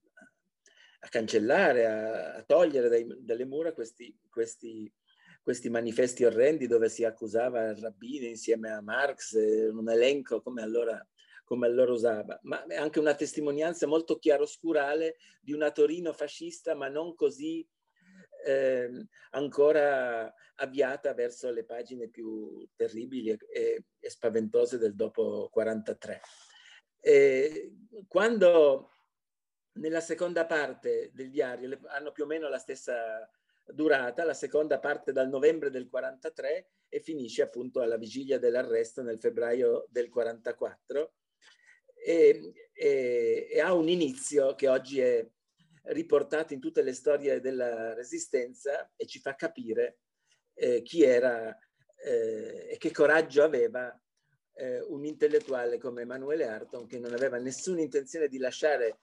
a 1.02 1.08
cancellare, 1.08 1.86
a, 1.86 2.44
togliere 2.44 2.90
dai, 2.90 3.08
dalle 3.20 3.46
mura 3.46 3.72
questi, 3.72 4.14
questi 4.30 4.92
questi 5.50 5.72
manifesti 5.72 6.26
orrendi 6.26 6.68
dove 6.68 6.90
si 6.90 7.04
accusava 7.04 7.70
il 7.70 7.78
rabbino 7.78 8.28
insieme 8.28 8.70
a 8.70 8.82
Marx, 8.82 9.34
eh, 9.34 9.68
un 9.70 9.90
elenco 9.90 10.44
come 10.44 10.62
allora, 10.62 11.04
come 11.44 11.66
allora 11.66 11.92
usava, 11.92 12.40
ma 12.44 12.64
anche 12.78 13.00
una 13.00 13.16
testimonianza 13.16 13.88
molto 13.88 14.20
chiaroscurale 14.20 15.16
di 15.42 15.52
una 15.52 15.72
Torino 15.72 16.14
fascista, 16.14 16.76
ma 16.76 16.88
non 16.88 17.16
così 17.16 17.68
eh, 18.46 19.08
ancora 19.32 20.32
avviata 20.58 21.16
verso 21.16 21.50
le 21.50 21.66
pagine 21.66 22.10
più 22.10 22.64
terribili 22.76 23.32
e, 23.32 23.86
e 24.00 24.10
spaventose 24.12 24.78
del 24.78 24.94
dopo 24.94 25.50
43. 25.52 26.22
E 27.00 27.74
quando 28.08 28.92
nella 29.80 30.02
seconda 30.02 30.46
parte 30.46 31.10
del 31.12 31.32
diario 31.32 31.76
hanno 31.88 32.12
più 32.12 32.26
o 32.26 32.28
meno 32.28 32.48
la 32.50 32.60
stessa 32.60 33.28
durata, 33.74 34.24
la 34.24 34.34
seconda 34.34 34.80
parte 34.80 35.12
dal 35.12 35.30
novembre 35.30 35.70
del 35.70 35.88
43 35.88 36.70
e 36.90 37.00
finisce 37.00 37.42
appunto 37.42 37.82
alla 37.82 37.98
vigilia 37.98 38.40
dell'arresto 38.40 39.02
nel 39.02 39.20
febbraio 39.20 39.86
del 39.90 40.10
44 40.10 41.14
e, 41.94 42.54
e, 42.72 43.48
e 43.52 43.60
ha 43.60 43.74
un 43.74 43.90
inizio 43.90 44.56
che 44.56 44.68
oggi 44.68 45.00
è 45.00 45.26
riportato 45.84 46.54
in 46.54 46.60
tutte 46.60 46.82
le 46.82 46.94
storie 46.94 47.40
della 47.40 47.94
resistenza 47.94 48.92
e 48.96 49.06
ci 49.06 49.20
fa 49.20 49.36
capire 49.36 50.00
eh, 50.54 50.82
chi 50.82 51.04
era 51.04 51.56
eh, 52.04 52.68
e 52.72 52.78
che 52.78 52.92
coraggio 52.92 53.44
aveva 53.44 53.98
eh, 54.54 54.82
un 54.82 55.06
intellettuale 55.06 55.78
come 55.78 56.02
Emanuele 56.02 56.48
Arton 56.48 56.86
che 56.88 57.00
non 57.00 57.14
aveva 57.14 57.38
nessuna 57.38 57.82
intenzione 57.82 58.28
di 58.28 58.38
lasciare 58.38 59.00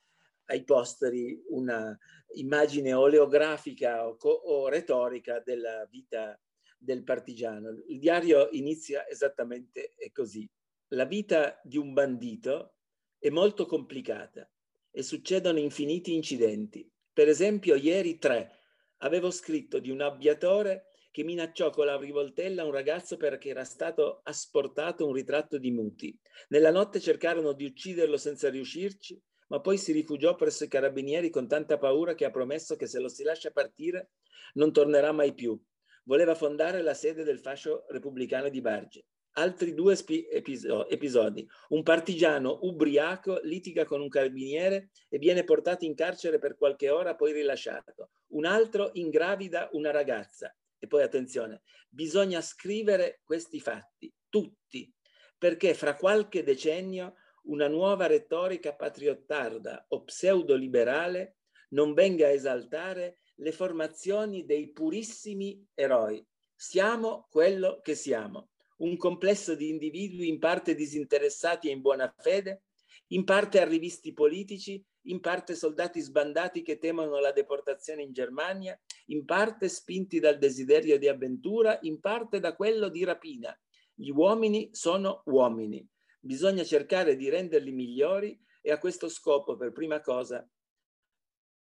ai 0.46 0.64
posteri 0.64 1.40
una 1.48 1.96
immagine 2.34 2.92
oleografica 2.92 4.06
o, 4.06 4.16
o 4.16 4.68
retorica 4.68 5.40
della 5.40 5.86
vita 5.90 6.38
del 6.78 7.04
partigiano. 7.04 7.70
Il 7.88 7.98
diario 7.98 8.48
inizia 8.52 9.08
esattamente 9.08 9.94
così. 10.12 10.48
La 10.88 11.04
vita 11.04 11.60
di 11.62 11.78
un 11.78 11.92
bandito 11.92 12.76
è 13.18 13.28
molto 13.30 13.66
complicata 13.66 14.48
e 14.90 15.02
succedono 15.02 15.58
infiniti 15.58 16.14
incidenti. 16.14 16.88
Per 17.12 17.28
esempio, 17.28 17.74
ieri 17.74 18.18
tre 18.18 18.52
avevo 18.98 19.30
scritto 19.30 19.78
di 19.78 19.90
un 19.90 20.00
abbiatore 20.00 20.90
che 21.10 21.24
minacciò 21.24 21.70
con 21.70 21.86
la 21.86 21.96
rivoltella 21.96 22.64
un 22.64 22.72
ragazzo 22.72 23.16
perché 23.16 23.48
era 23.48 23.64
stato 23.64 24.20
asportato 24.22 25.06
un 25.06 25.14
ritratto 25.14 25.56
di 25.56 25.70
Muti. 25.70 26.16
Nella 26.48 26.70
notte 26.70 27.00
cercarono 27.00 27.52
di 27.52 27.64
ucciderlo 27.64 28.18
senza 28.18 28.50
riuscirci 28.50 29.18
ma 29.48 29.60
poi 29.60 29.78
si 29.78 29.92
rifugiò 29.92 30.34
presso 30.34 30.64
i 30.64 30.68
carabinieri 30.68 31.30
con 31.30 31.46
tanta 31.46 31.78
paura 31.78 32.14
che 32.14 32.24
ha 32.24 32.30
promesso 32.30 32.76
che 32.76 32.86
se 32.86 32.98
lo 32.98 33.08
si 33.08 33.22
lascia 33.22 33.50
partire 33.50 34.10
non 34.54 34.72
tornerà 34.72 35.12
mai 35.12 35.34
più. 35.34 35.60
Voleva 36.04 36.34
fondare 36.34 36.82
la 36.82 36.94
sede 36.94 37.24
del 37.24 37.40
fascio 37.40 37.84
repubblicano 37.88 38.48
di 38.48 38.60
Barge. 38.60 39.06
Altri 39.38 39.74
due 39.74 39.96
spi- 39.96 40.26
episodi. 40.30 41.46
Un 41.68 41.82
partigiano 41.82 42.58
ubriaco 42.62 43.40
litiga 43.42 43.84
con 43.84 44.00
un 44.00 44.08
carabiniere 44.08 44.90
e 45.08 45.18
viene 45.18 45.44
portato 45.44 45.84
in 45.84 45.94
carcere 45.94 46.38
per 46.38 46.56
qualche 46.56 46.88
ora, 46.88 47.14
poi 47.14 47.32
rilasciato. 47.32 48.10
Un 48.28 48.46
altro 48.46 48.90
ingravida 48.94 49.68
una 49.72 49.90
ragazza. 49.90 50.56
E 50.78 50.86
poi 50.86 51.02
attenzione, 51.02 51.62
bisogna 51.88 52.40
scrivere 52.40 53.20
questi 53.24 53.60
fatti, 53.60 54.12
tutti, 54.28 54.90
perché 55.36 55.74
fra 55.74 55.96
qualche 55.96 56.42
decennio 56.42 57.14
una 57.46 57.68
nuova 57.68 58.06
retorica 58.06 58.74
patriottarda 58.74 59.86
o 59.88 60.02
pseudo-liberale 60.04 61.36
non 61.70 61.94
venga 61.94 62.26
a 62.26 62.30
esaltare 62.30 63.18
le 63.36 63.52
formazioni 63.52 64.44
dei 64.44 64.72
purissimi 64.72 65.64
eroi. 65.74 66.24
Siamo 66.54 67.26
quello 67.30 67.80
che 67.82 67.94
siamo, 67.94 68.50
un 68.78 68.96
complesso 68.96 69.54
di 69.54 69.68
individui 69.68 70.28
in 70.28 70.38
parte 70.38 70.74
disinteressati 70.74 71.68
e 71.68 71.72
in 71.72 71.80
buona 71.80 72.12
fede, 72.18 72.62
in 73.08 73.24
parte 73.24 73.60
arrivisti 73.60 74.12
politici, 74.12 74.82
in 75.02 75.20
parte 75.20 75.54
soldati 75.54 76.00
sbandati 76.00 76.62
che 76.62 76.78
temono 76.78 77.20
la 77.20 77.32
deportazione 77.32 78.02
in 78.02 78.12
Germania, 78.12 78.78
in 79.06 79.24
parte 79.24 79.68
spinti 79.68 80.18
dal 80.18 80.38
desiderio 80.38 80.98
di 80.98 81.06
avventura, 81.06 81.78
in 81.82 82.00
parte 82.00 82.40
da 82.40 82.56
quello 82.56 82.88
di 82.88 83.04
rapina. 83.04 83.56
Gli 83.94 84.10
uomini 84.10 84.70
sono 84.72 85.22
uomini, 85.26 85.86
bisogna 86.26 86.64
cercare 86.64 87.16
di 87.16 87.30
renderli 87.30 87.73
migliori 87.73 88.38
e 88.61 88.71
a 88.71 88.78
questo 88.78 89.09
scopo, 89.09 89.56
per 89.56 89.73
prima 89.73 90.00
cosa, 90.00 90.47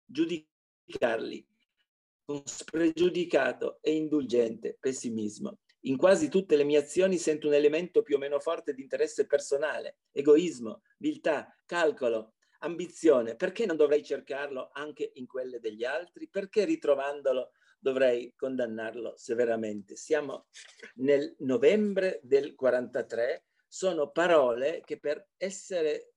giudicarli 0.05 1.47
con 2.23 2.41
spregiudicato 2.45 3.79
e 3.81 3.93
indulgente 3.93 4.77
pessimismo. 4.79 5.59
In 5.81 5.95
quasi 5.95 6.27
tutte 6.27 6.55
le 6.55 6.63
mie 6.63 6.79
azioni 6.79 7.17
sento 7.17 7.47
un 7.47 7.53
elemento 7.53 8.01
più 8.01 8.15
o 8.15 8.19
meno 8.19 8.39
forte 8.39 8.73
di 8.73 8.81
interesse 8.81 9.25
personale, 9.25 9.99
egoismo, 10.11 10.81
viltà, 10.97 11.55
calcolo, 11.65 12.33
ambizione. 12.59 13.35
Perché 13.35 13.65
non 13.65 13.77
dovrei 13.77 14.03
cercarlo 14.03 14.69
anche 14.73 15.11
in 15.13 15.27
quelle 15.27 15.59
degli 15.59 15.85
altri? 15.85 16.27
Perché 16.27 16.65
ritrovandolo 16.65 17.51
dovrei 17.79 18.33
condannarlo 18.35 19.13
severamente? 19.15 19.95
Siamo 19.95 20.47
nel 20.95 21.35
novembre 21.39 22.19
del 22.23 22.55
43 22.55 23.45
sono 23.67 24.09
parole 24.11 24.81
che 24.85 24.99
per 24.99 25.29
essere 25.37 26.13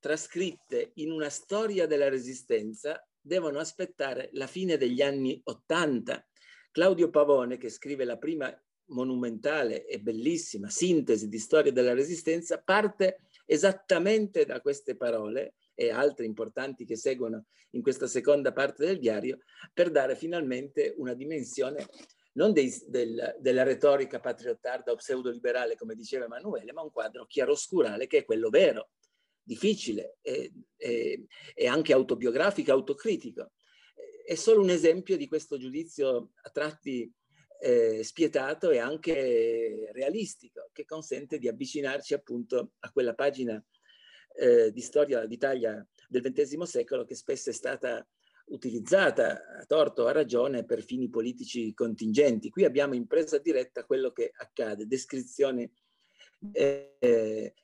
trascritte 0.00 0.92
in 0.94 1.10
una 1.10 1.28
storia 1.28 1.86
della 1.86 2.08
resistenza 2.08 3.04
devono 3.20 3.58
aspettare 3.58 4.30
la 4.32 4.46
fine 4.46 4.76
degli 4.76 5.02
anni 5.02 5.40
Ottanta. 5.44 6.24
Claudio 6.70 7.10
Pavone, 7.10 7.56
che 7.56 7.68
scrive 7.70 8.04
la 8.04 8.18
prima 8.18 8.54
monumentale 8.86 9.84
e 9.86 10.00
bellissima 10.00 10.68
sintesi 10.70 11.28
di 11.28 11.38
storia 11.38 11.72
della 11.72 11.94
resistenza, 11.94 12.60
parte 12.60 13.22
esattamente 13.44 14.44
da 14.44 14.60
queste 14.60 14.96
parole 14.96 15.54
e 15.74 15.90
altre 15.90 16.24
importanti 16.24 16.84
che 16.84 16.96
seguono 16.96 17.46
in 17.70 17.82
questa 17.82 18.06
seconda 18.06 18.52
parte 18.52 18.86
del 18.86 18.98
diario, 18.98 19.40
per 19.74 19.90
dare 19.90 20.14
finalmente 20.14 20.94
una 20.96 21.14
dimensione 21.14 21.86
non 22.36 22.52
dei, 22.52 22.72
del, 22.86 23.36
della 23.40 23.62
retorica 23.62 24.20
patriottarda 24.20 24.92
o 24.92 24.96
pseudoliberale, 24.96 25.76
come 25.76 25.94
diceva 25.94 26.26
Emanuele, 26.26 26.72
ma 26.72 26.82
un 26.82 26.90
quadro 26.90 27.26
chiaroscurale 27.26 28.06
che 28.06 28.18
è 28.18 28.24
quello 28.24 28.48
vero, 28.48 28.90
difficile 29.42 30.16
e, 30.22 30.52
e, 30.76 31.26
e 31.54 31.66
anche 31.66 31.92
autobiografico, 31.92 32.72
autocritico. 32.72 33.52
È 34.24 34.34
solo 34.34 34.60
un 34.60 34.70
esempio 34.70 35.16
di 35.16 35.28
questo 35.28 35.56
giudizio 35.56 36.32
a 36.42 36.50
tratti 36.50 37.10
eh, 37.60 38.02
spietato 38.02 38.70
e 38.70 38.78
anche 38.78 39.90
realistico, 39.92 40.68
che 40.72 40.84
consente 40.84 41.38
di 41.38 41.48
avvicinarci 41.48 42.12
appunto 42.12 42.72
a 42.80 42.90
quella 42.90 43.14
pagina 43.14 43.62
eh, 44.34 44.72
di 44.72 44.80
storia 44.80 45.24
d'Italia 45.26 45.86
del 46.08 46.22
XX 46.22 46.62
secolo 46.62 47.04
che 47.04 47.14
spesso 47.14 47.50
è 47.50 47.52
stata 47.52 48.06
utilizzata 48.46 49.58
a 49.58 49.64
torto 49.64 50.02
o 50.02 50.06
a 50.06 50.12
ragione 50.12 50.64
per 50.64 50.82
fini 50.82 51.08
politici 51.08 51.72
contingenti. 51.74 52.50
Qui 52.50 52.64
abbiamo 52.64 52.94
in 52.94 53.06
presa 53.06 53.38
diretta 53.38 53.84
quello 53.84 54.12
che 54.12 54.30
accade, 54.34 54.86
descrizioni 54.86 55.70
eh, 56.52 56.96
eh, 56.98 57.54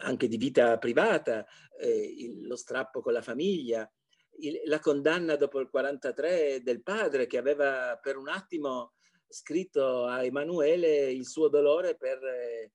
anche 0.00 0.28
di 0.28 0.36
vita 0.36 0.78
privata, 0.78 1.44
eh, 1.78 2.38
lo 2.42 2.56
strappo 2.56 3.00
con 3.00 3.12
la 3.12 3.22
famiglia, 3.22 3.90
il, 4.38 4.62
la 4.64 4.80
condanna 4.80 5.36
dopo 5.36 5.60
il 5.60 5.68
43 5.68 6.62
del 6.62 6.82
padre 6.82 7.26
che 7.26 7.38
aveva 7.38 7.98
per 8.00 8.16
un 8.16 8.28
attimo 8.28 8.94
scritto 9.28 10.04
a 10.04 10.24
Emanuele 10.24 11.10
il 11.10 11.26
suo 11.26 11.48
dolore 11.48 11.96
per 11.96 12.22
eh, 12.22 12.70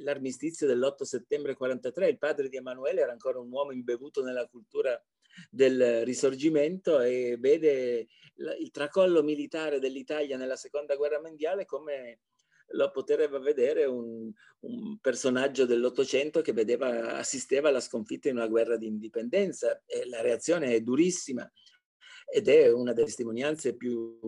l'armistizio 0.00 0.66
dell'8 0.66 1.02
settembre 1.02 1.54
43. 1.54 2.08
Il 2.08 2.18
padre 2.18 2.48
di 2.48 2.56
Emanuele 2.56 3.00
era 3.00 3.12
ancora 3.12 3.38
un 3.38 3.50
uomo 3.50 3.72
imbevuto 3.72 4.22
nella 4.22 4.46
cultura 4.46 5.00
del 5.50 6.04
risorgimento 6.04 7.00
e 7.00 7.36
vede 7.38 8.06
il 8.60 8.70
tracollo 8.70 9.22
militare 9.22 9.78
dell'Italia 9.78 10.36
nella 10.36 10.56
seconda 10.56 10.96
guerra 10.96 11.20
mondiale 11.20 11.64
come 11.64 12.20
lo 12.72 12.90
poteva 12.90 13.38
vedere 13.38 13.84
un, 13.84 14.30
un 14.60 14.98
personaggio 15.00 15.64
dell'Ottocento 15.64 16.42
che 16.42 16.52
vedeva, 16.52 17.16
assisteva 17.16 17.68
alla 17.68 17.80
sconfitta 17.80 18.28
in 18.28 18.36
una 18.36 18.46
guerra 18.46 18.76
di 18.76 18.86
indipendenza. 18.86 19.82
E 19.86 20.06
la 20.06 20.20
reazione 20.20 20.74
è 20.74 20.80
durissima 20.80 21.50
ed 22.30 22.48
è 22.48 22.70
una 22.70 22.92
delle 22.92 23.06
testimonianze 23.06 23.74
più 23.74 24.18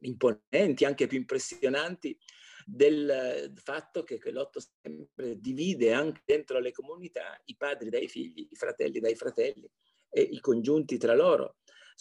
imponenti, 0.00 0.84
anche 0.84 1.06
più 1.06 1.18
impressionanti 1.18 2.18
del 2.64 3.52
fatto 3.54 4.02
che 4.02 4.18
quell'otto 4.18 4.60
sempre 4.60 5.38
divide 5.38 5.92
anche 5.92 6.22
dentro 6.24 6.58
le 6.58 6.72
comunità 6.72 7.40
i 7.44 7.56
padri 7.56 7.90
dai 7.90 8.08
figli, 8.08 8.48
i 8.50 8.56
fratelli 8.56 8.98
dai 8.98 9.14
fratelli 9.14 9.70
e 10.16 10.22
i 10.22 10.40
congiunti 10.40 10.96
tra 10.96 11.14
loro 11.14 11.56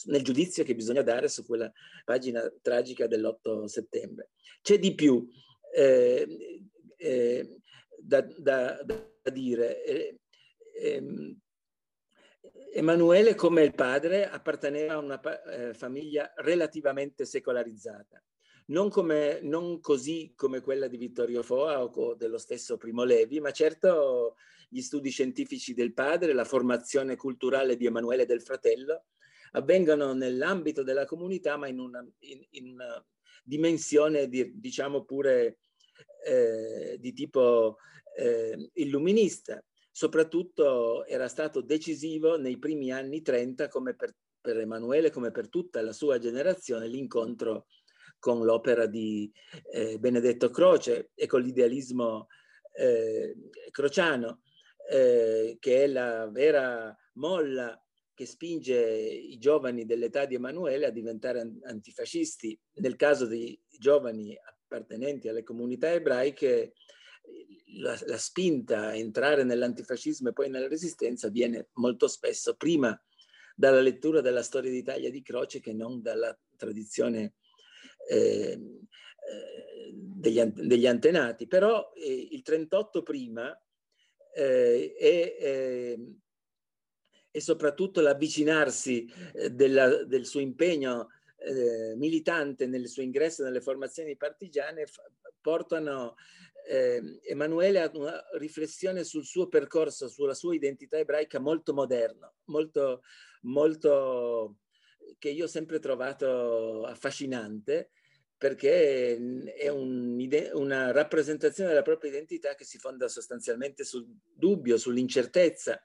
nel 0.06 0.24
giudizio 0.24 0.64
che 0.64 0.74
bisogna 0.74 1.02
dare 1.02 1.28
su 1.28 1.46
quella 1.46 1.72
pagina 2.06 2.42
tragica 2.62 3.08
dell'8 3.08 3.66
settembre. 3.66 4.30
C'è 4.62 4.80
di 4.80 4.94
più 4.96 5.28
eh, 5.74 6.68
eh, 6.98 7.58
da, 7.98 8.22
da, 8.22 8.82
da, 8.84 9.30
dire. 9.32 9.84
Eh, 9.84 10.20
ehm, 10.82 11.40
Emanuele, 12.74 13.36
come 13.36 13.64
il 13.64 13.74
padre, 13.74 14.30
apparteneva 14.30 14.94
a 14.94 14.98
una 14.98 15.22
eh, 15.46 15.74
famiglia 15.74 16.34
relativamente 16.38 17.26
secolarizzata 17.26 18.22
non, 18.68 18.90
come, 18.90 19.40
non 19.42 19.80
così 19.80 20.34
come 20.36 20.62
quella 20.62 20.88
di 20.88 20.98
Vittorio 20.98 21.44
Foa 21.44 21.84
o 21.84 22.16
dello 22.16 22.38
stesso 22.38 22.78
Primo 22.78 23.04
Levi, 23.04 23.40
ma 23.40 23.52
certo 23.52 24.36
gli 24.76 24.82
studi 24.82 25.10
scientifici 25.10 25.74
del 25.74 25.94
padre, 25.94 26.34
la 26.34 26.44
formazione 26.44 27.16
culturale 27.16 27.78
di 27.78 27.86
Emanuele 27.86 28.24
e 28.24 28.26
del 28.26 28.42
fratello 28.42 29.06
avvengono 29.52 30.12
nell'ambito 30.12 30.84
della 30.84 31.06
comunità, 31.06 31.56
ma 31.56 31.68
in 31.68 31.80
una, 31.80 32.06
in, 32.20 32.46
in 32.50 32.74
una 32.74 33.06
dimensione, 33.42 34.28
di, 34.28 34.52
diciamo 34.60 35.06
pure, 35.06 35.60
eh, 36.26 36.98
di 37.00 37.14
tipo 37.14 37.78
eh, 38.18 38.70
illuminista. 38.74 39.64
Soprattutto 39.90 41.06
era 41.06 41.30
stato 41.30 41.62
decisivo 41.62 42.38
nei 42.38 42.60
primi 42.60 42.92
anni 42.92 43.22
30, 43.22 43.70
come 43.70 43.96
per, 43.96 44.14
per 44.42 44.60
Emanuele, 44.60 45.10
come 45.10 45.32
per 45.32 45.48
tutta 45.48 45.82
la 45.82 45.94
sua 45.94 46.20
generazione, 46.20 46.90
l'incontro 46.90 47.68
con 48.20 48.44
l'opera 48.44 48.88
di 48.88 49.32
eh, 49.72 49.98
Benedetto 50.00 50.50
Croce 50.50 51.12
e 51.14 51.28
con 51.28 51.40
l'idealismo 51.40 52.28
eh, 52.76 53.36
crociano, 53.72 54.42
eh, 54.90 55.58
che 55.60 55.84
è 55.84 55.88
la 55.88 56.28
vera 56.30 56.96
molla 57.14 57.80
che 58.14 58.26
spinge 58.26 58.78
i 58.78 59.38
giovani 59.38 59.86
dell'età 59.86 60.26
di 60.26 60.36
Emanuele 60.36 60.86
a 60.86 60.92
diventare 60.92 61.58
antifascisti. 61.64 62.58
Nel 62.76 62.96
caso 62.96 63.26
dei 63.26 63.60
giovani 63.78 64.38
appartenenti 64.38 65.28
alle 65.28 65.44
comunità 65.44 65.92
ebraiche, 65.92 66.74
la, 67.78 68.00
la 68.06 68.18
spinta 68.18 68.88
a 68.88 68.96
entrare 68.96 69.44
nell'antifascismo 69.44 70.30
e 70.30 70.34
poi 70.34 70.50
nella 70.50 70.68
resistenza 70.68 71.30
viene 71.30 71.70
molto 71.74 72.08
spesso 72.08 72.56
prima 72.56 72.98
dalla 73.54 73.82
lettura 73.82 74.22
della 74.22 74.44
storia 74.44 74.72
d'Italia 74.72 75.10
di 75.10 75.22
Croce 75.22 75.60
che 75.60 75.74
non 75.74 76.02
dalla 76.02 76.38
tradizione 76.56 77.36
Ehm, 78.08 78.88
eh, 79.28 79.92
degli, 79.94 80.42
degli, 80.42 80.88
antenati, 80.88 81.48
però 81.48 81.92
eh, 81.96 82.28
il 82.32 82.42
38 82.42 83.02
prima 83.02 83.56
eh, 84.36 84.94
è, 84.94 85.38
ehm, 85.40 86.20
e 87.32 87.42
soprattutto 87.42 88.02
l'avvicinarsi 88.02 89.12
eh, 89.34 89.50
della, 89.52 90.04
del 90.04 90.26
suo 90.26 90.40
impegno 90.40 91.10
eh, 91.38 91.96
militante 91.96 92.66
nel 92.68 92.88
suo 92.88 93.04
ingresso 93.04 93.44
nelle 93.44 93.62
formazioni 93.62 94.16
partigiane 94.16 94.86
portano 95.40 96.16
eh, 96.68 97.20
Emanuele 97.24 97.82
a 97.82 97.92
una 97.94 98.22
riflessione 98.38 99.04
sul 99.04 99.26
suo 99.26 99.48
percorso, 99.48 100.08
sulla 100.08 100.34
sua 100.34 100.56
identità 100.56 100.98
ebraica 100.98 101.40
molto 101.40 101.74
moderno, 101.74 102.36
molto, 102.46 103.04
molto 103.42 104.58
che 105.20 105.30
io 105.30 105.46
ho 105.46 105.48
sempre 105.48 105.80
trovato 105.80 106.84
affascinante 106.84 107.92
perché 108.38 109.16
è 109.56 109.70
un, 109.70 110.28
una 110.54 110.92
rappresentazione 110.92 111.70
della 111.70 111.82
propria 111.82 112.12
identità 112.12 112.54
che 112.56 112.66
si 112.66 112.78
fonda 112.78 113.08
sostanzialmente 113.08 113.84
sul 113.84 114.06
dubbio, 114.34 114.78
sull'incertezza 114.78 115.82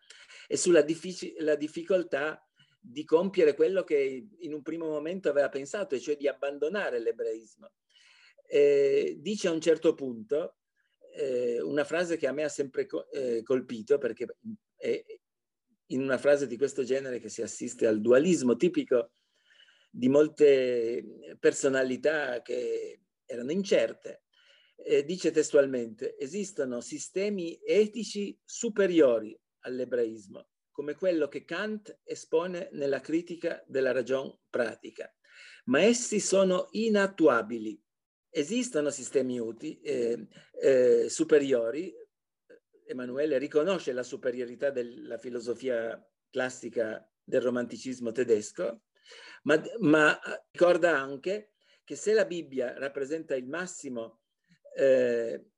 e 0.48 0.56
sulla 0.56 0.82
diffic- 0.82 1.54
difficoltà 1.54 2.44
di 2.80 3.04
compiere 3.04 3.54
quello 3.54 3.84
che 3.84 4.26
in 4.38 4.52
un 4.52 4.62
primo 4.62 4.88
momento 4.88 5.28
aveva 5.28 5.48
pensato, 5.48 5.94
e 5.94 6.00
cioè 6.00 6.16
di 6.16 6.26
abbandonare 6.26 6.98
l'ebraismo. 6.98 7.72
Eh, 8.46 9.16
dice 9.20 9.46
a 9.46 9.52
un 9.52 9.60
certo 9.60 9.94
punto 9.94 10.56
eh, 11.14 11.60
una 11.60 11.84
frase 11.84 12.16
che 12.16 12.26
a 12.26 12.32
me 12.32 12.42
ha 12.42 12.48
sempre 12.48 12.86
co- 12.86 13.08
eh, 13.10 13.42
colpito, 13.42 13.98
perché 13.98 14.26
è 14.76 15.04
in 15.86 16.02
una 16.02 16.18
frase 16.18 16.46
di 16.46 16.56
questo 16.56 16.82
genere 16.82 17.18
che 17.18 17.28
si 17.28 17.42
assiste 17.42 17.86
al 17.86 18.00
dualismo 18.00 18.56
tipico 18.56 19.12
di 19.90 20.08
molte 20.08 21.36
personalità 21.38 22.40
che 22.42 23.02
erano 23.24 23.50
incerte. 23.50 24.22
Eh, 24.76 25.04
dice 25.04 25.30
testualmente, 25.30 26.16
esistono 26.16 26.80
sistemi 26.80 27.60
etici 27.62 28.38
superiori 28.42 29.38
all'ebraismo, 29.60 30.48
come 30.70 30.94
quello 30.94 31.28
che 31.28 31.44
Kant 31.44 32.00
espone 32.04 32.70
nella 32.72 33.00
critica 33.00 33.62
della 33.66 33.92
ragion 33.92 34.34
pratica, 34.48 35.12
ma 35.66 35.82
essi 35.82 36.18
sono 36.18 36.68
inattuabili. 36.70 37.78
Esistono 38.32 38.90
sistemi 38.90 39.38
uti, 39.38 39.80
eh, 39.80 40.28
eh, 40.62 41.08
superiori, 41.08 41.92
Emanuele 42.90 43.38
riconosce 43.38 43.92
la 43.92 44.02
superiorità 44.02 44.70
della 44.70 45.16
filosofia 45.16 45.96
classica 46.28 47.08
del 47.22 47.40
romanticismo 47.40 48.10
tedesco, 48.10 48.82
ma, 49.42 49.60
ma 49.78 50.18
ricorda 50.50 50.98
anche 50.98 51.52
che 51.84 51.96
se 51.96 52.12
la 52.12 52.24
Bibbia 52.24 52.78
rappresenta 52.78 53.34
il 53.34 53.46
massimo 53.46 54.20
eh, 54.76 55.50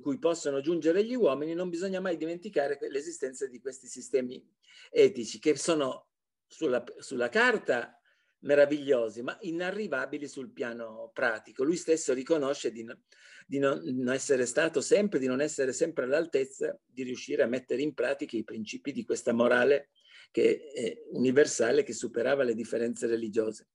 cui 0.00 0.18
possono 0.18 0.60
giungere 0.60 1.04
gli 1.04 1.14
uomini, 1.14 1.54
non 1.54 1.68
bisogna 1.68 2.00
mai 2.00 2.16
dimenticare 2.16 2.78
l'esistenza 2.90 3.46
di 3.46 3.60
questi 3.60 3.88
sistemi 3.88 4.44
etici 4.90 5.38
che 5.38 5.56
sono 5.56 6.08
sulla, 6.46 6.84
sulla 6.98 7.28
carta 7.28 8.00
meravigliosi, 8.40 9.22
ma 9.22 9.36
inarrivabili 9.40 10.28
sul 10.28 10.52
piano 10.52 11.10
pratico. 11.12 11.64
Lui 11.64 11.76
stesso 11.76 12.12
riconosce 12.12 12.70
di, 12.70 12.84
no, 12.84 12.98
di 13.46 13.58
non 13.58 14.12
essere 14.12 14.46
stato 14.46 14.80
sempre, 14.80 15.18
di 15.18 15.26
non 15.26 15.40
essere 15.40 15.72
sempre 15.72 16.04
all'altezza 16.04 16.78
di 16.84 17.02
riuscire 17.02 17.42
a 17.42 17.46
mettere 17.46 17.82
in 17.82 17.94
pratica 17.94 18.36
i 18.36 18.44
principi 18.44 18.92
di 18.92 19.04
questa 19.04 19.32
morale 19.32 19.90
che 20.30 20.70
è 20.72 21.02
universale, 21.12 21.82
che 21.82 21.92
superava 21.92 22.42
le 22.42 22.54
differenze 22.54 23.06
religiose. 23.06 23.68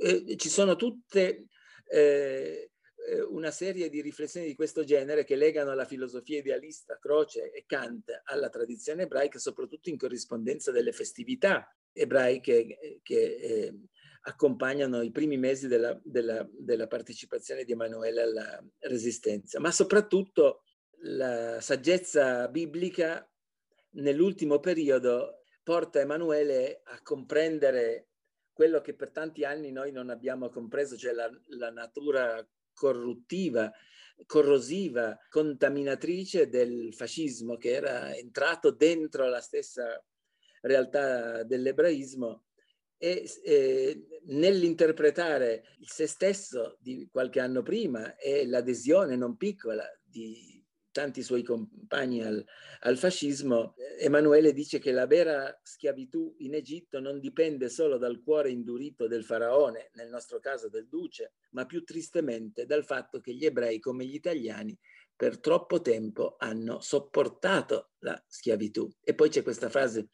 Eh, 0.00 0.36
ci 0.36 0.48
sono 0.48 0.76
tutte 0.76 1.46
eh, 1.88 2.70
eh, 3.06 3.20
una 3.20 3.50
serie 3.50 3.88
di 3.88 4.00
riflessioni 4.00 4.46
di 4.46 4.54
questo 4.54 4.82
genere 4.82 5.24
che 5.24 5.36
legano 5.36 5.74
la 5.74 5.84
filosofia 5.84 6.38
idealista, 6.38 6.98
Croce 6.98 7.50
e 7.52 7.64
Kant 7.66 8.22
alla 8.24 8.48
tradizione 8.48 9.02
ebraica, 9.02 9.38
soprattutto 9.38 9.90
in 9.90 9.98
corrispondenza 9.98 10.70
delle 10.70 10.92
festività 10.92 11.68
ebraiche 11.92 13.00
che 13.02 13.36
eh, 13.36 13.74
accompagnano 14.22 15.02
i 15.02 15.10
primi 15.10 15.36
mesi 15.36 15.68
della, 15.68 15.98
della, 16.02 16.48
della 16.50 16.86
partecipazione 16.86 17.64
di 17.64 17.72
Emanuele 17.72 18.22
alla 18.22 18.64
resistenza, 18.80 19.60
ma 19.60 19.70
soprattutto 19.70 20.62
la 21.02 21.60
saggezza 21.60 22.48
biblica 22.48 23.30
nell'ultimo 23.96 24.60
periodo 24.60 25.43
porta 25.64 25.98
Emanuele 25.98 26.82
a 26.84 27.00
comprendere 27.02 28.10
quello 28.52 28.80
che 28.80 28.94
per 28.94 29.10
tanti 29.10 29.44
anni 29.44 29.72
noi 29.72 29.90
non 29.90 30.10
abbiamo 30.10 30.48
compreso, 30.48 30.96
cioè 30.96 31.12
la, 31.12 31.28
la 31.56 31.70
natura 31.70 32.46
corruttiva, 32.72 33.72
corrosiva, 34.26 35.18
contaminatrice 35.28 36.48
del 36.48 36.94
fascismo 36.94 37.56
che 37.56 37.72
era 37.72 38.14
entrato 38.14 38.70
dentro 38.70 39.26
la 39.26 39.40
stessa 39.40 40.00
realtà 40.60 41.42
dell'ebraismo 41.42 42.44
e, 42.96 43.28
e 43.42 44.06
nell'interpretare 44.26 45.64
il 45.80 45.88
se 45.88 46.06
stesso 46.06 46.76
di 46.80 47.08
qualche 47.10 47.40
anno 47.40 47.62
prima 47.62 48.16
e 48.16 48.46
l'adesione 48.46 49.16
non 49.16 49.36
piccola 49.36 49.84
di 50.02 50.53
tanti 50.94 51.24
suoi 51.24 51.42
compagni 51.42 52.22
al, 52.22 52.44
al, 52.82 52.96
fascismo, 52.96 53.74
Emanuele 53.98 54.52
dice 54.52 54.78
che 54.78 54.92
la 54.92 55.08
vera 55.08 55.58
schiavitù 55.60 56.36
in 56.38 56.54
Egitto 56.54 57.00
non 57.00 57.18
dipende 57.18 57.68
solo 57.68 57.98
dal 57.98 58.22
cuore 58.22 58.50
indurito 58.50 59.08
del 59.08 59.24
faraone, 59.24 59.90
nel 59.94 60.08
nostro 60.08 60.38
caso 60.38 60.68
del 60.68 60.86
duce, 60.86 61.32
ma 61.50 61.66
più 61.66 61.82
tristemente 61.82 62.64
dal 62.64 62.84
fatto 62.84 63.18
che 63.18 63.34
gli 63.34 63.44
ebrei, 63.44 63.80
come 63.80 64.06
gli 64.06 64.14
italiani, 64.14 64.78
per 65.16 65.40
troppo 65.40 65.80
tempo 65.80 66.36
hanno 66.38 66.78
sopportato 66.78 67.90
la 67.98 68.22
schiavitù. 68.28 68.88
E 69.02 69.16
poi 69.16 69.30
c'è 69.30 69.42
questa 69.42 69.68
frase 69.68 70.10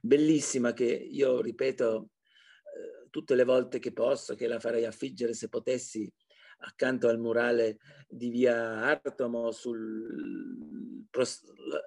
bellissima 0.00 0.72
che 0.72 0.84
io 0.84 1.40
ripeto 1.40 2.10
eh, 2.62 3.08
tutte 3.10 3.34
le 3.34 3.44
volte 3.44 3.80
che 3.80 3.92
posso, 3.92 4.36
che 4.36 4.46
la 4.46 4.60
farei 4.60 4.84
affiggere 4.84 5.34
se 5.34 5.48
potessi 5.48 6.08
accanto 6.60 7.08
al 7.08 7.18
murale 7.18 7.78
di 8.08 8.28
via 8.28 8.82
Artomo 8.82 9.50
sul, 9.52 11.06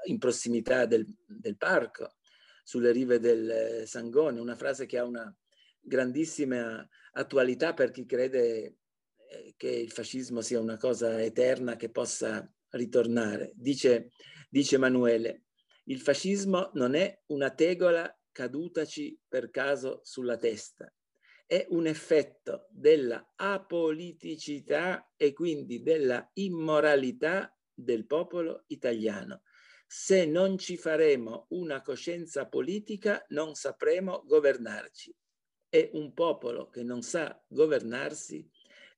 in 0.05 0.17
prossimità 0.19 0.85
del, 0.85 1.05
del, 1.25 1.57
parco, 1.57 2.15
sulle 2.63 2.91
rive 2.91 3.19
del 3.19 3.83
Sangone, 3.85 4.39
una 4.39 4.55
frase 4.55 4.85
che 4.85 4.97
ha 4.97 5.03
una 5.03 5.33
grandissima 5.79 6.87
attualità 7.11 7.73
per 7.73 7.91
chi 7.91 8.05
crede 8.05 8.77
eh, 9.27 9.53
che 9.57 9.69
il 9.69 9.91
fascismo 9.91 10.41
sia 10.41 10.59
una 10.59 10.77
cosa 10.77 11.21
eterna 11.21 11.75
che 11.75 11.89
possa 11.89 12.49
ritornare. 12.69 13.51
Dice, 13.55 14.11
dice 14.49 14.75
Emanuele, 14.75 15.43
il 15.85 15.99
fascismo 15.99 16.71
non 16.73 16.95
è 16.95 17.21
una 17.27 17.51
tegola 17.51 18.09
cadutaci 18.31 19.19
per 19.27 19.49
caso 19.49 19.99
sulla 20.03 20.37
testa, 20.37 20.91
è 21.45 21.65
un 21.69 21.87
effetto 21.87 22.67
della 22.69 23.33
apoliticità 23.35 25.11
e 25.15 25.33
quindi 25.33 25.81
della 25.81 26.29
immoralità 26.33 27.55
del 27.73 28.05
popolo 28.05 28.63
italiano. 28.67 29.43
Se 29.85 30.25
non 30.25 30.57
ci 30.57 30.77
faremo 30.77 31.45
una 31.49 31.81
coscienza 31.81 32.47
politica 32.47 33.23
non 33.29 33.53
sapremo 33.53 34.23
governarci 34.25 35.15
e 35.69 35.89
un 35.93 36.13
popolo 36.13 36.69
che 36.69 36.83
non 36.83 37.01
sa 37.01 37.39
governarsi 37.47 38.49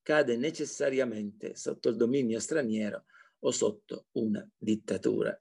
cade 0.02 0.38
necessariamente 0.38 1.56
sotto 1.56 1.90
il 1.90 1.96
dominio 1.96 2.40
straniero 2.40 3.06
o 3.40 3.52
sotto 3.52 4.08
una 4.14 4.48
dittatura. 4.56 5.38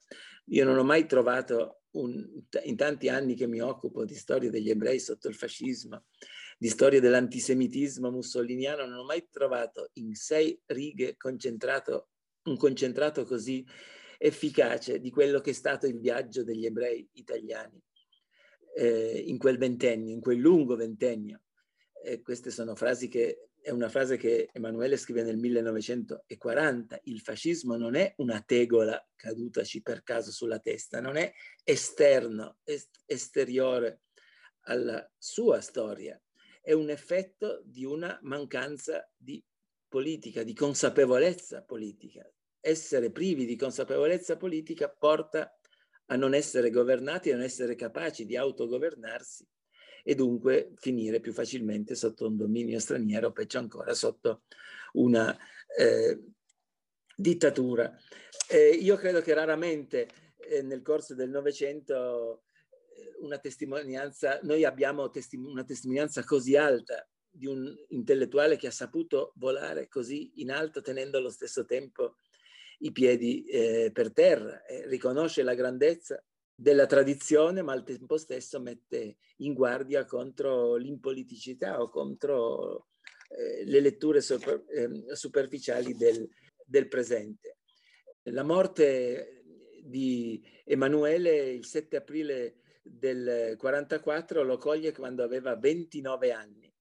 Io 0.46 0.64
non 0.64 0.78
ho 0.78 0.84
mai 0.84 1.06
trovato, 1.06 1.82
un, 1.92 2.42
in 2.64 2.76
tanti 2.76 3.08
anni 3.08 3.34
che 3.34 3.46
mi 3.46 3.60
occupo 3.60 4.04
di 4.04 4.14
storia 4.14 4.50
degli 4.50 4.70
ebrei 4.70 4.98
sotto 4.98 5.28
il 5.28 5.34
fascismo, 5.34 6.06
di 6.58 6.68
storia 6.68 7.00
dell'antisemitismo 7.00 8.10
mussoliniano, 8.10 8.86
non 8.86 8.98
ho 8.98 9.04
mai 9.04 9.28
trovato 9.30 9.90
in 9.94 10.14
sei 10.14 10.60
righe 10.66 11.16
concentrato, 11.16 12.08
un 12.44 12.56
concentrato 12.56 13.24
così 13.24 13.64
efficace 14.18 15.00
di 15.00 15.10
quello 15.10 15.40
che 15.40 15.50
è 15.50 15.54
stato 15.54 15.86
il 15.86 15.98
viaggio 15.98 16.44
degli 16.44 16.64
ebrei 16.64 17.06
italiani 17.12 17.82
eh, 18.76 19.22
in 19.26 19.38
quel 19.38 19.58
ventennio, 19.58 20.14
in 20.14 20.20
quel 20.20 20.38
lungo 20.38 20.76
ventennio. 20.76 21.42
E 22.02 22.22
queste 22.22 22.50
sono 22.50 22.74
frasi 22.74 23.08
che 23.08 23.48
è 23.64 23.70
una 23.70 23.88
frase 23.88 24.18
che 24.18 24.50
Emanuele 24.52 24.98
scrive 24.98 25.22
nel 25.22 25.38
1940, 25.38 27.00
il 27.04 27.20
fascismo 27.20 27.78
non 27.78 27.94
è 27.94 28.12
una 28.18 28.42
tegola 28.42 29.02
cadutaci 29.16 29.80
per 29.80 30.02
caso 30.02 30.30
sulla 30.30 30.58
testa, 30.58 31.00
non 31.00 31.16
è 31.16 31.32
esterno, 31.62 32.58
est- 32.64 33.00
esteriore 33.06 34.02
alla 34.66 35.10
sua 35.16 35.62
storia, 35.62 36.20
è 36.64 36.72
un 36.72 36.88
effetto 36.88 37.60
di 37.66 37.84
una 37.84 38.18
mancanza 38.22 39.06
di 39.14 39.44
politica, 39.86 40.42
di 40.42 40.54
consapevolezza 40.54 41.62
politica. 41.62 42.26
Essere 42.58 43.10
privi 43.10 43.44
di 43.44 43.54
consapevolezza 43.54 44.38
politica 44.38 44.88
porta 44.88 45.54
a 46.06 46.16
non 46.16 46.32
essere 46.32 46.70
governati, 46.70 47.30
a 47.30 47.34
non 47.34 47.44
essere 47.44 47.74
capaci 47.74 48.24
di 48.24 48.38
autogovernarsi 48.38 49.46
e 50.02 50.14
dunque 50.14 50.72
finire 50.76 51.20
più 51.20 51.34
facilmente 51.34 51.94
sotto 51.94 52.26
un 52.28 52.38
dominio 52.38 52.78
straniero, 52.78 53.30
peggio 53.30 53.58
ancora 53.58 53.92
sotto 53.92 54.44
una 54.94 55.36
eh, 55.78 56.18
dittatura. 57.14 57.94
Eh, 58.48 58.70
io 58.70 58.96
credo 58.96 59.20
che 59.20 59.34
raramente 59.34 60.08
eh, 60.38 60.62
nel 60.62 60.80
corso 60.80 61.14
del 61.14 61.28
Novecento 61.28 62.44
una 63.20 63.38
testimonianza, 63.38 64.38
noi 64.42 64.64
abbiamo 64.64 65.10
testim- 65.10 65.46
una 65.46 65.64
testimonianza 65.64 66.24
così 66.24 66.56
alta 66.56 67.06
di 67.30 67.46
un 67.46 67.74
intellettuale 67.88 68.56
che 68.56 68.68
ha 68.68 68.72
saputo 68.72 69.32
volare 69.36 69.88
così 69.88 70.40
in 70.40 70.50
alto 70.50 70.82
tenendo 70.82 71.18
allo 71.18 71.30
stesso 71.30 71.64
tempo 71.64 72.16
i 72.78 72.92
piedi 72.92 73.44
eh, 73.44 73.90
per 73.92 74.12
terra, 74.12 74.64
eh, 74.64 74.86
riconosce 74.86 75.42
la 75.42 75.54
grandezza 75.54 76.22
della 76.54 76.86
tradizione, 76.86 77.62
ma 77.62 77.72
al 77.72 77.82
tempo 77.82 78.16
stesso 78.16 78.60
mette 78.60 79.16
in 79.38 79.54
guardia 79.54 80.04
contro 80.04 80.76
l'impoliticità 80.76 81.80
o 81.80 81.88
contro 81.88 82.88
eh, 83.28 83.64
le 83.64 83.80
letture 83.80 84.20
super, 84.20 84.64
ehm, 84.68 85.12
superficiali 85.12 85.96
del, 85.96 86.28
del 86.64 86.88
presente. 86.88 87.58
La 88.28 88.44
morte 88.44 89.42
di 89.82 90.42
Emanuele 90.64 91.50
il 91.50 91.66
7 91.66 91.96
aprile 91.96 92.60
del 92.86 93.54
44 93.56 94.42
lo 94.42 94.58
coglie 94.58 94.92
quando 94.92 95.22
aveva 95.22 95.56
29 95.56 96.32
anni, 96.32 96.72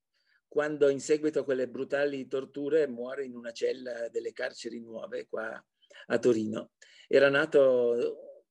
quando 0.47 0.89
in 0.89 0.99
seguito 0.99 1.39
a 1.39 1.43
quelle 1.45 1.69
brutali 1.69 2.27
torture 2.27 2.87
muore 2.87 3.23
in 3.23 3.35
una 3.35 3.51
cella 3.51 4.09
delle 4.09 4.33
carceri 4.33 4.81
nuove 4.81 5.27
qua 5.27 5.65
a 6.07 6.19
Torino. 6.19 6.71
Era 7.07 7.29
nato 7.29 8.41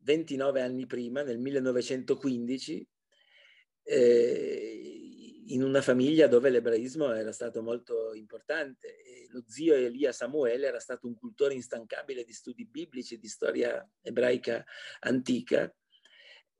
29 0.00 0.60
anni 0.60 0.86
prima, 0.86 1.22
nel 1.22 1.38
1915, 1.38 2.88
eh, 3.84 5.44
in 5.46 5.62
una 5.62 5.82
famiglia 5.82 6.26
dove 6.26 6.50
l'ebraismo 6.50 7.12
era 7.12 7.32
stato 7.32 7.62
molto 7.62 8.14
importante. 8.14 9.00
E 9.00 9.28
lo 9.30 9.44
zio 9.46 9.74
Elia 9.74 10.10
Samuele 10.10 10.66
era 10.66 10.80
stato 10.80 11.06
un 11.06 11.14
cultore 11.14 11.54
instancabile 11.54 12.24
di 12.24 12.32
studi 12.32 12.66
biblici, 12.66 13.18
di 13.18 13.28
storia 13.28 13.88
ebraica 14.02 14.64
antica 15.00 15.72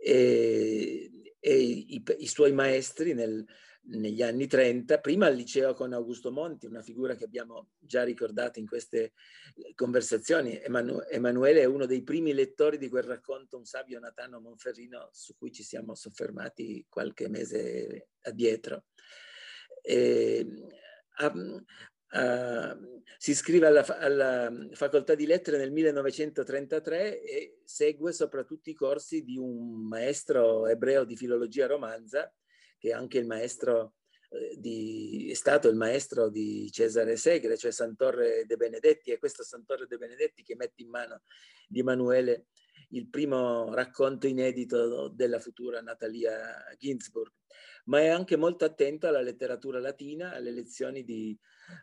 e, 0.03 1.11
e 1.39 1.55
i, 1.55 2.03
i, 2.19 2.27
suoi 2.27 2.53
maestri 2.53 3.13
nel, 3.13 3.45
negli 3.83 4.23
anni 4.23 4.47
30, 4.47 4.99
prima 4.99 5.27
al 5.27 5.35
liceo 5.35 5.75
con 5.75 5.93
Augusto 5.93 6.31
Monti, 6.31 6.67
una 6.67 6.83
figura 6.83 7.15
che 7.15 7.25
abbiamo 7.25 7.71
già 7.79 8.03
ricordato 8.03 8.59
in 8.59 8.67
queste 8.67 9.13
conversazioni. 9.75 10.61
Emanu- 10.63 11.05
Emanuele 11.11 11.61
è 11.61 11.65
uno 11.65 11.87
dei 11.87 12.03
primi 12.03 12.33
lettori 12.33 12.79
di 12.79 12.89
quel 12.89 13.03
racconto 13.03 13.57
Un 13.57 13.65
sabio 13.65 13.99
Natano 13.99 14.41
Monferrino 14.41 15.09
su 15.13 15.37
cui 15.37 15.53
ci 15.53 15.63
siamo 15.63 15.95
soffermati 15.95 16.87
qualche 16.89 17.29
mese 17.29 18.09
addietro. 18.23 18.85
E, 19.83 20.47
Uh, 22.12 23.03
si 23.16 23.31
iscrive 23.33 23.66
alla, 23.66 23.85
alla, 23.99 24.51
facoltà 24.73 25.14
di 25.14 25.27
lettere 25.27 25.59
nel 25.59 25.70
1933 25.70 27.23
e 27.23 27.61
segue 27.64 28.12
soprattutto 28.12 28.70
i 28.70 28.75
corsi 28.75 29.23
di 29.23 29.37
un 29.37 29.87
maestro 29.87 30.66
ebreo 30.66 31.05
di 31.05 31.16
filologia 31.16 31.66
romanza, 31.66 32.33
che 32.79 32.88
è 32.88 32.92
anche 32.92 33.18
il 33.18 33.27
maestro 33.27 33.94
eh, 34.31 34.57
di, 34.59 35.29
è 35.31 35.35
stato 35.35 35.68
il 35.68 35.77
maestro 35.77 36.31
di 36.31 36.70
Cesare 36.70 37.16
Segre, 37.16 37.57
cioè 37.57 37.73
Santorre 37.73 38.44
De 38.46 38.57
Benedetti, 38.57 39.11
e 39.11 39.18
questo 39.18 39.44
Santorre 39.44 39.87
De 39.87 39.99
Benedetti 39.99 40.42
che 40.42 40.57
mette 40.57 40.83
in 40.83 40.88
mano 40.88 41.23
di 41.68 41.81
Emanuele 41.81 42.46
il 42.90 43.09
primo 43.09 43.75
racconto 43.75 44.27
inedito 44.27 45.09
della 45.09 45.38
futura 45.38 45.81
Natalia 45.81 46.64
Ginsburg, 46.79 47.33
ma 47.90 48.00
è 48.00 48.07
anche 48.07 48.37
molto 48.37 48.64
attento 48.64 49.09
alla 49.09 49.20
letteratura 49.20 49.81
latina, 49.81 50.33
alle 50.33 50.53
lezioni 50.53 51.03
di 51.03 51.37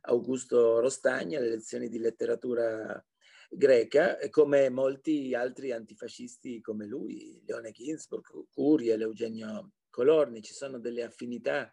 Augusto 0.04 0.80
Rostagna, 0.80 1.38
alle 1.38 1.50
lezioni 1.50 1.90
di 1.90 2.00
letteratura 2.00 3.06
greca, 3.50 4.18
come 4.30 4.70
molti 4.70 5.36
altri 5.36 5.74
antifascisti 5.74 6.62
come 6.62 6.86
lui, 6.86 7.42
Leone 7.46 7.72
Ginsburg, 7.72 8.26
Curiel, 8.50 9.02
Eugenio 9.02 9.72
Colorni, 9.90 10.42
ci 10.42 10.54
sono 10.54 10.80
delle 10.80 11.04
affinità 11.04 11.72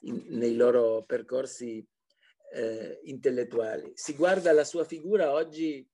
in, 0.00 0.24
nei 0.30 0.56
loro 0.56 1.04
percorsi 1.04 1.84
eh, 2.52 3.00
intellettuali. 3.04 3.92
Si 3.94 4.14
guarda 4.14 4.52
la 4.52 4.64
sua 4.64 4.84
figura 4.84 5.32
oggi 5.32 5.88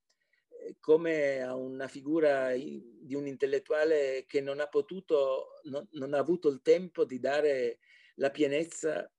come 0.80 1.42
a 1.42 1.54
una 1.54 1.88
figura 1.88 2.52
di 2.52 3.14
un 3.14 3.26
intellettuale 3.26 4.24
che 4.26 4.40
non 4.40 4.60
ha 4.60 4.66
potuto, 4.66 5.60
non, 5.64 5.86
non 5.92 6.14
ha 6.14 6.18
avuto 6.18 6.48
il 6.48 6.60
tempo 6.62 7.04
di 7.04 7.18
dare 7.18 7.78
la 8.16 8.30
pienezza 8.30 9.10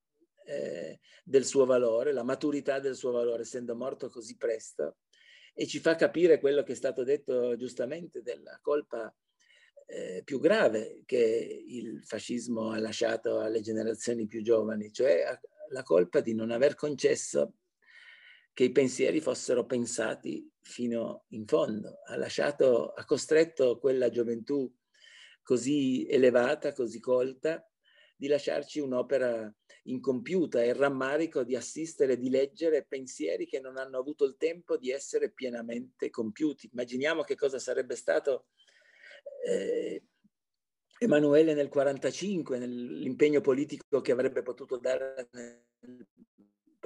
eh, 0.45 0.99
del 1.23 1.45
suo 1.45 1.65
valore, 1.65 2.13
la 2.13 2.23
maturità 2.23 2.79
del 2.79 2.95
suo 2.95 3.11
valore, 3.11 3.41
essendo 3.41 3.75
morto 3.75 4.09
così 4.09 4.37
presto, 4.37 4.97
e 5.53 5.67
ci 5.67 5.79
fa 5.79 5.95
capire 5.95 6.39
quello 6.39 6.63
che 6.63 6.73
è 6.73 6.75
stato 6.75 7.03
detto 7.03 7.55
giustamente 7.55 8.21
della 8.21 8.59
colpa 8.61 9.13
eh, 9.87 10.21
più 10.23 10.39
grave 10.39 11.03
che 11.05 11.63
il 11.67 12.03
fascismo 12.03 12.71
ha 12.71 12.79
lasciato 12.79 13.39
alle 13.39 13.61
generazioni 13.61 14.27
più 14.27 14.41
giovani, 14.41 14.91
cioè 14.91 15.37
la 15.69 15.83
colpa 15.83 16.19
di 16.19 16.33
non 16.33 16.51
aver 16.51 16.75
concesso 16.75 17.53
che 18.57 18.63
i 18.63 18.71
pensieri 18.71 19.21
fossero 19.21 19.67
pensati 19.67 20.51
fino 20.61 21.25
in 21.27 21.45
fondo. 21.45 21.99
Ha 22.07 22.17
lasciato, 22.17 22.87
ha 22.87 23.05
costretto 23.05 23.77
quella 23.77 24.09
gioventù 24.09 24.67
così 25.43 26.07
elevata, 26.09 26.73
così 26.73 26.99
colta, 26.99 27.63
di 28.15 28.25
lasciarci 28.25 28.79
un'opera 28.79 29.55
incompiuta 29.83 30.63
e 30.63 30.69
il 30.69 30.73
rammarico 30.73 31.43
di 31.43 31.55
assistere, 31.55 32.17
di 32.17 32.31
leggere 32.31 32.83
pensieri 32.83 33.45
che 33.45 33.59
non 33.59 33.77
hanno 33.77 33.99
avuto 33.99 34.25
il 34.25 34.37
tempo 34.37 34.75
di 34.75 34.89
essere 34.89 35.29
pienamente 35.29 36.09
compiuti. 36.09 36.67
Immaginiamo 36.71 37.21
che 37.21 37.35
cosa 37.35 37.59
sarebbe 37.59 37.95
stato 37.95 38.47
eh, 39.45 40.01
Emanuele 40.97 41.53
nel 41.53 41.69
1945, 41.71 42.57
nell'impegno 42.57 43.39
politico 43.39 44.01
che 44.01 44.11
avrebbe 44.11 44.41
potuto 44.41 44.77
dare 44.77 45.29
nel 45.33 45.63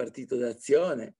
partito 0.02 0.36
d'azione 0.36 1.14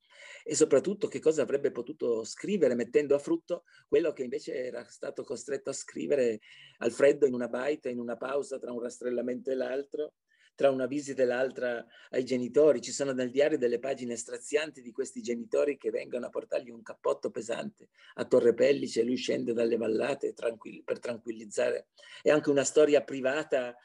e 0.45 0.57
soprattutto 0.57 1.07
che 1.07 1.21
cosa 1.21 1.43
avrebbe 1.43 1.71
potuto 1.71 2.25
scrivere 2.25 2.75
mettendo 2.75 3.15
a 3.15 3.21
frutto 3.21 3.63
quello 3.87 4.13
che 4.13 4.25
invece 4.25 4.55
era 4.55 4.85
stato 4.89 5.23
costretto 5.23 5.71
a 5.71 5.73
scrivere 5.73 6.41
al 6.79 6.91
freddo 6.91 7.27
in 7.27 7.35
una 7.35 7.47
baita, 7.47 7.89
in 7.89 8.01
una 8.01 8.17
pausa 8.17 8.59
tra 8.59 8.73
un 8.73 8.81
rastrellamento 8.81 9.53
e 9.53 9.55
l'altro, 9.55 10.15
tra 10.57 10.71
una 10.71 10.87
visita 10.87 11.23
e 11.23 11.27
l'altra 11.27 11.87
ai 12.11 12.25
genitori. 12.25 12.81
Ci 12.81 12.91
sono 12.91 13.13
nel 13.13 13.31
diario 13.31 13.57
delle 13.57 13.79
pagine 13.79 14.17
strazianti 14.17 14.83
di 14.83 14.91
questi 14.91 15.23
genitori 15.23 15.77
che 15.77 15.91
vengono 15.91 16.27
a 16.27 16.31
portargli 16.31 16.71
un 16.71 16.83
cappotto 16.83 17.31
pesante 17.31 17.91
a 18.15 18.25
Torre 18.25 18.53
Pellice 18.53 19.05
lui 19.05 19.17
scende 19.17 19.53
dalle 19.53 19.77
vallate 19.77 20.33
tranquill- 20.33 20.83
per 20.83 20.99
tranquillizzare. 20.99 21.87
È 22.21 22.31
anche 22.31 22.51
una 22.51 22.65
storia 22.65 23.03
privata 23.03 23.77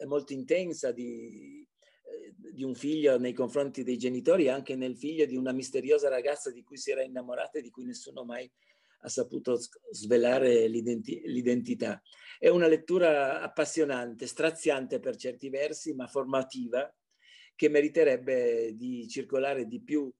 eh, 0.00 0.06
molto 0.06 0.32
intensa 0.32 0.90
di, 0.90 1.66
di 2.52 2.64
un 2.64 2.74
figlio 2.74 3.18
nei 3.18 3.32
confronti 3.32 3.82
dei 3.82 3.96
genitori 3.96 4.44
e 4.44 4.50
anche 4.50 4.76
nel 4.76 4.96
figlio 4.96 5.26
di 5.26 5.36
una 5.36 5.52
misteriosa 5.52 6.08
ragazza 6.08 6.50
di 6.50 6.62
cui 6.62 6.76
si 6.76 6.90
era 6.90 7.02
innamorata 7.02 7.58
e 7.58 7.62
di 7.62 7.70
cui 7.70 7.84
nessuno 7.84 8.24
mai 8.24 8.50
ha 9.02 9.08
saputo 9.08 9.58
svelare 9.90 10.66
l'identi- 10.66 11.22
l'identità. 11.24 12.02
È 12.38 12.48
una 12.48 12.66
lettura 12.66 13.40
appassionante, 13.40 14.26
straziante 14.26 14.98
per 14.98 15.16
certi 15.16 15.48
versi, 15.50 15.94
ma 15.94 16.06
formativa, 16.06 16.92
che 17.54 17.68
meriterebbe 17.68 18.74
di 18.76 19.08
circolare 19.08 19.66
di 19.66 19.82
più 19.82 20.12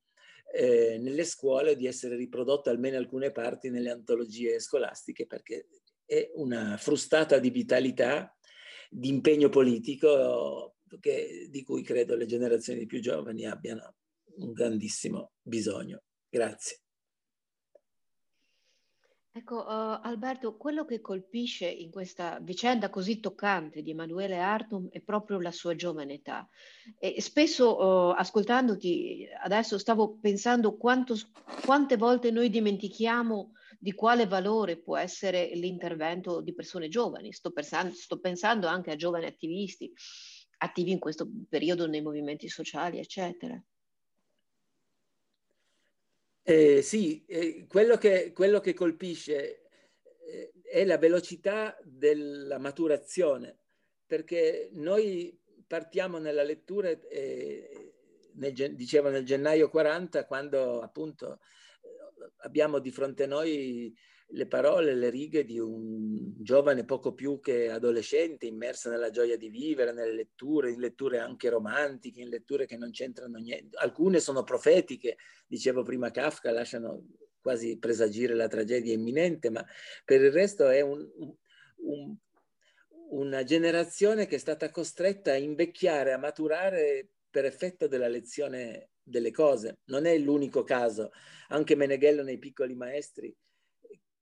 eh, 0.53 0.99
nelle 0.99 1.25
scuole, 1.25 1.77
di 1.77 1.87
essere 1.87 2.17
riprodotta 2.17 2.71
almeno 2.71 2.97
alcune 2.97 3.31
parti 3.31 3.71
nelle 3.71 3.91
antologie 3.91 4.59
scolastiche, 4.59 5.27
perché 5.27 5.69
è 6.05 6.31
una 6.35 6.77
frustata 6.77 7.38
di 7.38 7.51
vitalità, 7.51 8.35
di 8.91 9.09
impegno 9.09 9.49
politico 9.51 10.78
che, 11.01 11.48
di 11.51 11.62
cui 11.62 11.83
credo 11.83 12.16
le 12.16 12.27
generazioni 12.27 12.87
più 12.87 13.01
giovani 13.01 13.46
abbiano 13.46 13.94
un 14.37 14.53
grandissimo 14.53 15.33
bisogno. 15.42 16.03
Grazie. 16.29 16.81
Ecco, 19.38 19.59
uh, 19.59 20.01
Alberto, 20.03 20.57
quello 20.57 20.85
che 20.85 21.01
colpisce 21.01 21.68
in 21.68 21.90
questa 21.90 22.40
vicenda 22.42 22.90
così 22.90 23.20
toccante 23.20 23.83
di 23.83 23.90
Emanuele 23.90 24.38
Artum 24.38 24.88
è 24.90 25.01
proprio 25.01 25.38
la 25.38 25.53
sua 25.53 25.77
giovane 25.77 26.14
età. 26.14 26.48
E 26.98 27.20
spesso, 27.20 27.79
uh, 27.79 28.14
ascoltandoti, 28.16 29.29
adesso 29.44 29.79
stavo 29.79 30.18
pensando 30.20 30.77
quanto, 30.77 31.14
quante 31.64 31.96
volte 31.96 32.33
noi 32.33 32.51
dimentichiamo 32.51 33.53
di 33.79 33.92
quale 33.92 34.27
valore 34.27 34.77
può 34.77 34.96
essere 34.96 35.53
l'intervento 35.55 36.40
di 36.40 36.53
persone 36.53 36.88
giovani. 36.88 37.33
Sto 37.33 37.53
pensando, 37.53 37.94
sto 37.94 38.18
pensando 38.18 38.66
anche 38.66 38.90
a 38.90 38.96
giovani 38.96 39.27
attivisti, 39.27 39.92
attivi 40.59 40.90
in 40.90 40.99
questo 40.99 41.29
periodo 41.49 41.87
nei 41.87 42.03
movimenti 42.03 42.49
sociali, 42.49 42.99
eccetera. 42.99 43.61
Eh, 46.42 46.81
sì, 46.83 47.25
eh, 47.27 47.66
quello, 47.66 47.97
che, 47.97 48.33
quello, 48.33 48.59
che, 48.61 48.73
colpisce 48.73 49.68
eh, 50.27 50.53
è 50.62 50.85
la 50.85 50.97
velocità 50.97 51.77
della 51.85 52.59
maturazione, 52.59 53.59
perché 54.07 54.71
noi 54.73 55.38
partiamo 55.66 56.16
nella 56.18 56.42
lettura, 56.42 56.88
eh, 56.88 57.92
nel, 58.35 58.75
dicevo 58.75 59.11
nel 59.11 59.27
gennaio 59.27 59.68
40, 59.68 60.25
quando 60.25 60.81
appunto 60.81 61.40
abbiamo 62.38 62.79
di 62.79 62.90
fronte 62.90 63.25
a 63.25 63.27
noi 63.29 63.94
le 64.33 64.47
parole, 64.47 64.95
le 64.95 65.09
righe 65.09 65.45
di 65.45 65.59
un 65.59 66.35
giovane 66.37 66.85
poco 66.85 67.14
più 67.14 67.41
che 67.41 67.71
adolescente, 67.71 68.47
immerso 68.47 68.91
nella 68.91 69.11
gioia 69.11 69.37
di 69.37 69.49
vivere, 69.49 69.93
nelle 69.93 70.12
letture, 70.12 70.71
in 70.71 70.81
letture 70.81 71.19
anche 71.19 71.49
romantiche, 71.49 72.21
in 72.21 72.29
letture 72.29 72.67
che 72.67 72.77
non 72.77 72.91
c'entrano 72.91 73.38
niente. 73.38 73.77
Alcune 73.79 74.21
sono 74.21 74.43
profetiche, 74.43 75.17
dicevo 75.47 75.83
prima 75.83 76.11
Kafka, 76.11 76.51
lasciano 76.51 77.07
quasi 77.41 77.79
presagire 77.79 78.35
la 78.35 78.49
tragedia 78.49 78.93
imminente, 78.93 79.49
ma 79.49 79.64
per 80.05 80.21
il 80.21 80.33
resto 80.33 80.69
è 80.69 80.83
un, 80.83 81.09
un, 81.77 82.17
una 83.11 83.45
generazione 83.45 84.27
che 84.27 84.37
è 84.37 84.38
stata 84.38 84.71
costretta 84.71 85.33
a 85.33 85.37
invecchiare, 85.37 86.12
a 86.12 86.19
maturare 86.19 87.09
per 87.31 87.47
effetto 87.47 87.87
della 87.87 88.09
lezione 88.09 88.91
delle 89.03 89.31
cose. 89.31 89.79
Non 89.87 90.05
è 90.05 90.19
l'unico 90.19 90.64
caso. 90.64 91.12
Anche 91.49 91.77
Meneghello 91.77 92.23
nei 92.23 92.38
piccoli 92.38 92.75
maestri 92.75 93.35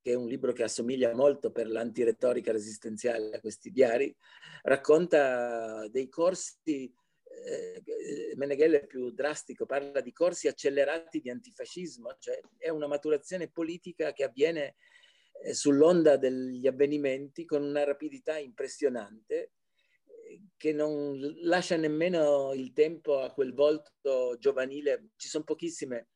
che 0.06 0.12
è 0.12 0.14
un 0.14 0.28
libro 0.28 0.52
che 0.52 0.62
assomiglia 0.62 1.12
molto 1.16 1.50
per 1.50 1.68
l'antiretorica 1.68 2.52
resistenziale 2.52 3.34
a 3.34 3.40
questi 3.40 3.72
diari, 3.72 4.14
racconta 4.62 5.88
dei 5.88 6.08
corsi, 6.08 6.94
eh, 7.24 7.82
Meneghello 8.36 8.76
è 8.76 8.86
più 8.86 9.10
drastico, 9.10 9.66
parla 9.66 10.00
di 10.00 10.12
corsi 10.12 10.46
accelerati 10.46 11.20
di 11.20 11.28
antifascismo, 11.28 12.14
cioè 12.20 12.38
è 12.56 12.68
una 12.68 12.86
maturazione 12.86 13.50
politica 13.50 14.12
che 14.12 14.22
avviene 14.22 14.76
eh, 15.42 15.52
sull'onda 15.52 16.16
degli 16.16 16.68
avvenimenti 16.68 17.44
con 17.44 17.64
una 17.64 17.82
rapidità 17.82 18.38
impressionante 18.38 19.54
che 20.56 20.72
non 20.72 21.18
lascia 21.40 21.74
nemmeno 21.74 22.52
il 22.54 22.72
tempo 22.72 23.18
a 23.18 23.32
quel 23.32 23.54
volto 23.54 24.36
giovanile. 24.38 25.08
Ci 25.16 25.26
sono 25.26 25.42
pochissime 25.42 26.10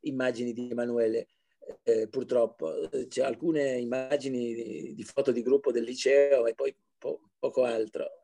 immagini 0.00 0.52
di 0.52 0.68
Emanuele 0.70 1.28
eh, 1.82 2.08
purtroppo. 2.08 2.88
C'è 3.08 3.22
alcune 3.22 3.78
immagini 3.78 4.54
di, 4.54 4.94
di, 4.94 5.04
foto 5.04 5.32
di 5.32 5.42
gruppo 5.42 5.72
del 5.72 5.84
liceo 5.84 6.46
e 6.46 6.54
poi 6.54 6.74
po- 6.98 7.30
poco 7.38 7.64
altro, 7.64 8.22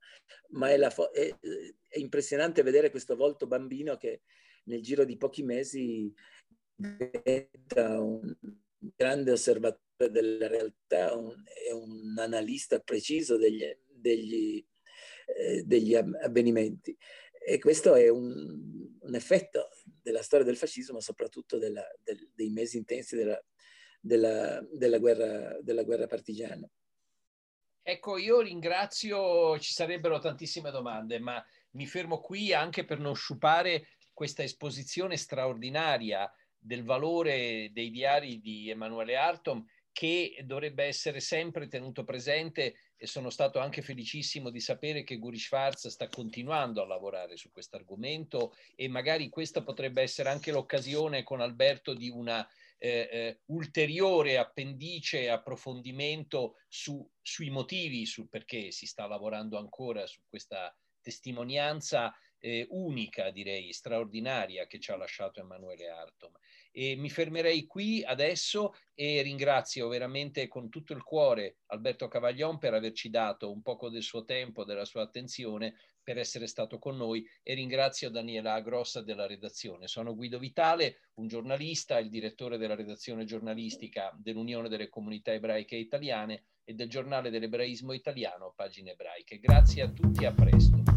ma 0.50 0.70
è, 0.70 0.90
fo- 0.90 1.12
è, 1.12 1.34
è, 1.88 1.98
impressionante 1.98 2.62
vedere 2.62 2.90
questo 2.90 3.16
volto 3.16 3.46
bambino 3.46 3.96
che 3.96 4.22
nel 4.64 4.82
giro 4.82 5.04
di 5.04 5.16
pochi 5.16 5.42
mesi 5.42 6.12
diventa 6.74 8.00
un 8.00 8.34
grande 8.78 9.32
osservatore 9.32 10.10
della 10.10 10.46
realtà, 10.46 11.14
un, 11.14 11.34
è 11.68 11.72
un 11.72 12.14
analista 12.18 12.78
preciso 12.80 13.36
degli, 13.36 13.64
degli, 13.86 14.64
eh, 15.26 15.62
degli 15.64 15.94
avvenimenti. 15.94 16.96
E 17.48 17.60
questo 17.60 17.94
è 17.94 18.08
un, 18.08 18.98
un 18.98 19.14
effetto 19.14 19.68
della 20.02 20.22
storia 20.22 20.44
del 20.44 20.56
fascismo, 20.56 20.98
soprattutto 20.98 21.58
della, 21.58 21.86
del, 22.02 22.28
dei 22.34 22.50
mesi 22.50 22.76
intensi 22.76 23.14
della, 23.14 23.40
della, 24.00 24.60
della, 24.72 24.98
guerra, 24.98 25.56
della 25.62 25.84
guerra 25.84 26.08
partigiana. 26.08 26.68
Ecco, 27.82 28.18
io 28.18 28.40
ringrazio, 28.40 29.60
ci 29.60 29.72
sarebbero 29.72 30.18
tantissime 30.18 30.72
domande, 30.72 31.20
ma 31.20 31.40
mi 31.74 31.86
fermo 31.86 32.18
qui 32.18 32.52
anche 32.52 32.84
per 32.84 32.98
non 32.98 33.14
sciupare 33.14 33.90
questa 34.12 34.42
esposizione 34.42 35.16
straordinaria 35.16 36.28
del 36.58 36.82
valore 36.82 37.70
dei 37.72 37.90
diari 37.90 38.40
di 38.40 38.70
Emanuele 38.70 39.14
Artom 39.14 39.64
che 39.96 40.36
dovrebbe 40.44 40.84
essere 40.84 41.20
sempre 41.20 41.68
tenuto 41.68 42.04
presente 42.04 42.74
e 42.98 43.06
sono 43.06 43.30
stato 43.30 43.60
anche 43.60 43.80
felicissimo 43.80 44.50
di 44.50 44.60
sapere 44.60 45.04
che 45.04 45.16
Guri 45.16 45.38
Schwarz 45.38 45.88
sta 45.88 46.06
continuando 46.08 46.82
a 46.82 46.86
lavorare 46.86 47.38
su 47.38 47.50
questo 47.50 47.76
argomento 47.76 48.54
e 48.74 48.88
magari 48.88 49.30
questa 49.30 49.62
potrebbe 49.62 50.02
essere 50.02 50.28
anche 50.28 50.52
l'occasione 50.52 51.22
con 51.22 51.40
Alberto 51.40 51.94
di 51.94 52.10
una 52.10 52.46
eh, 52.76 53.08
eh, 53.10 53.40
ulteriore 53.46 54.36
appendice 54.36 55.30
approfondimento 55.30 56.56
su, 56.68 57.02
sui 57.22 57.48
motivi, 57.48 58.04
sul 58.04 58.28
perché 58.28 58.72
si 58.72 58.84
sta 58.84 59.06
lavorando 59.06 59.56
ancora 59.56 60.06
su 60.06 60.20
questa 60.28 60.76
testimonianza 61.00 62.14
eh, 62.38 62.66
unica, 62.68 63.30
direi, 63.30 63.72
straordinaria 63.72 64.66
che 64.66 64.78
ci 64.78 64.90
ha 64.90 64.96
lasciato 64.96 65.40
Emanuele 65.40 65.88
Artom. 65.88 66.32
E 66.78 66.94
mi 66.94 67.08
fermerei 67.08 67.64
qui 67.64 68.04
adesso 68.04 68.74
e 68.92 69.22
ringrazio 69.22 69.88
veramente 69.88 70.46
con 70.46 70.68
tutto 70.68 70.92
il 70.92 71.02
cuore 71.02 71.60
Alberto 71.68 72.06
Cavaglion 72.06 72.58
per 72.58 72.74
averci 72.74 73.08
dato 73.08 73.50
un 73.50 73.62
poco 73.62 73.88
del 73.88 74.02
suo 74.02 74.26
tempo, 74.26 74.62
della 74.62 74.84
sua 74.84 75.00
attenzione, 75.00 75.76
per 76.02 76.18
essere 76.18 76.46
stato 76.46 76.78
con 76.78 76.98
noi 76.98 77.26
e 77.42 77.54
ringrazio 77.54 78.10
Daniela 78.10 78.60
Grossa 78.60 79.00
della 79.00 79.26
redazione. 79.26 79.88
Sono 79.88 80.14
Guido 80.14 80.38
Vitale, 80.38 81.08
un 81.14 81.28
giornalista, 81.28 81.98
il 81.98 82.10
direttore 82.10 82.58
della 82.58 82.74
redazione 82.74 83.24
giornalistica 83.24 84.14
dell'Unione 84.14 84.68
delle 84.68 84.90
Comunità 84.90 85.32
Ebraiche 85.32 85.76
Italiane 85.76 86.44
e 86.62 86.74
del 86.74 86.90
giornale 86.90 87.30
dell'ebraismo 87.30 87.94
italiano, 87.94 88.52
Pagine 88.54 88.90
Ebraiche. 88.90 89.38
Grazie 89.38 89.80
a 89.80 89.88
tutti 89.88 90.24
e 90.24 90.26
a 90.26 90.32
presto. 90.32 90.95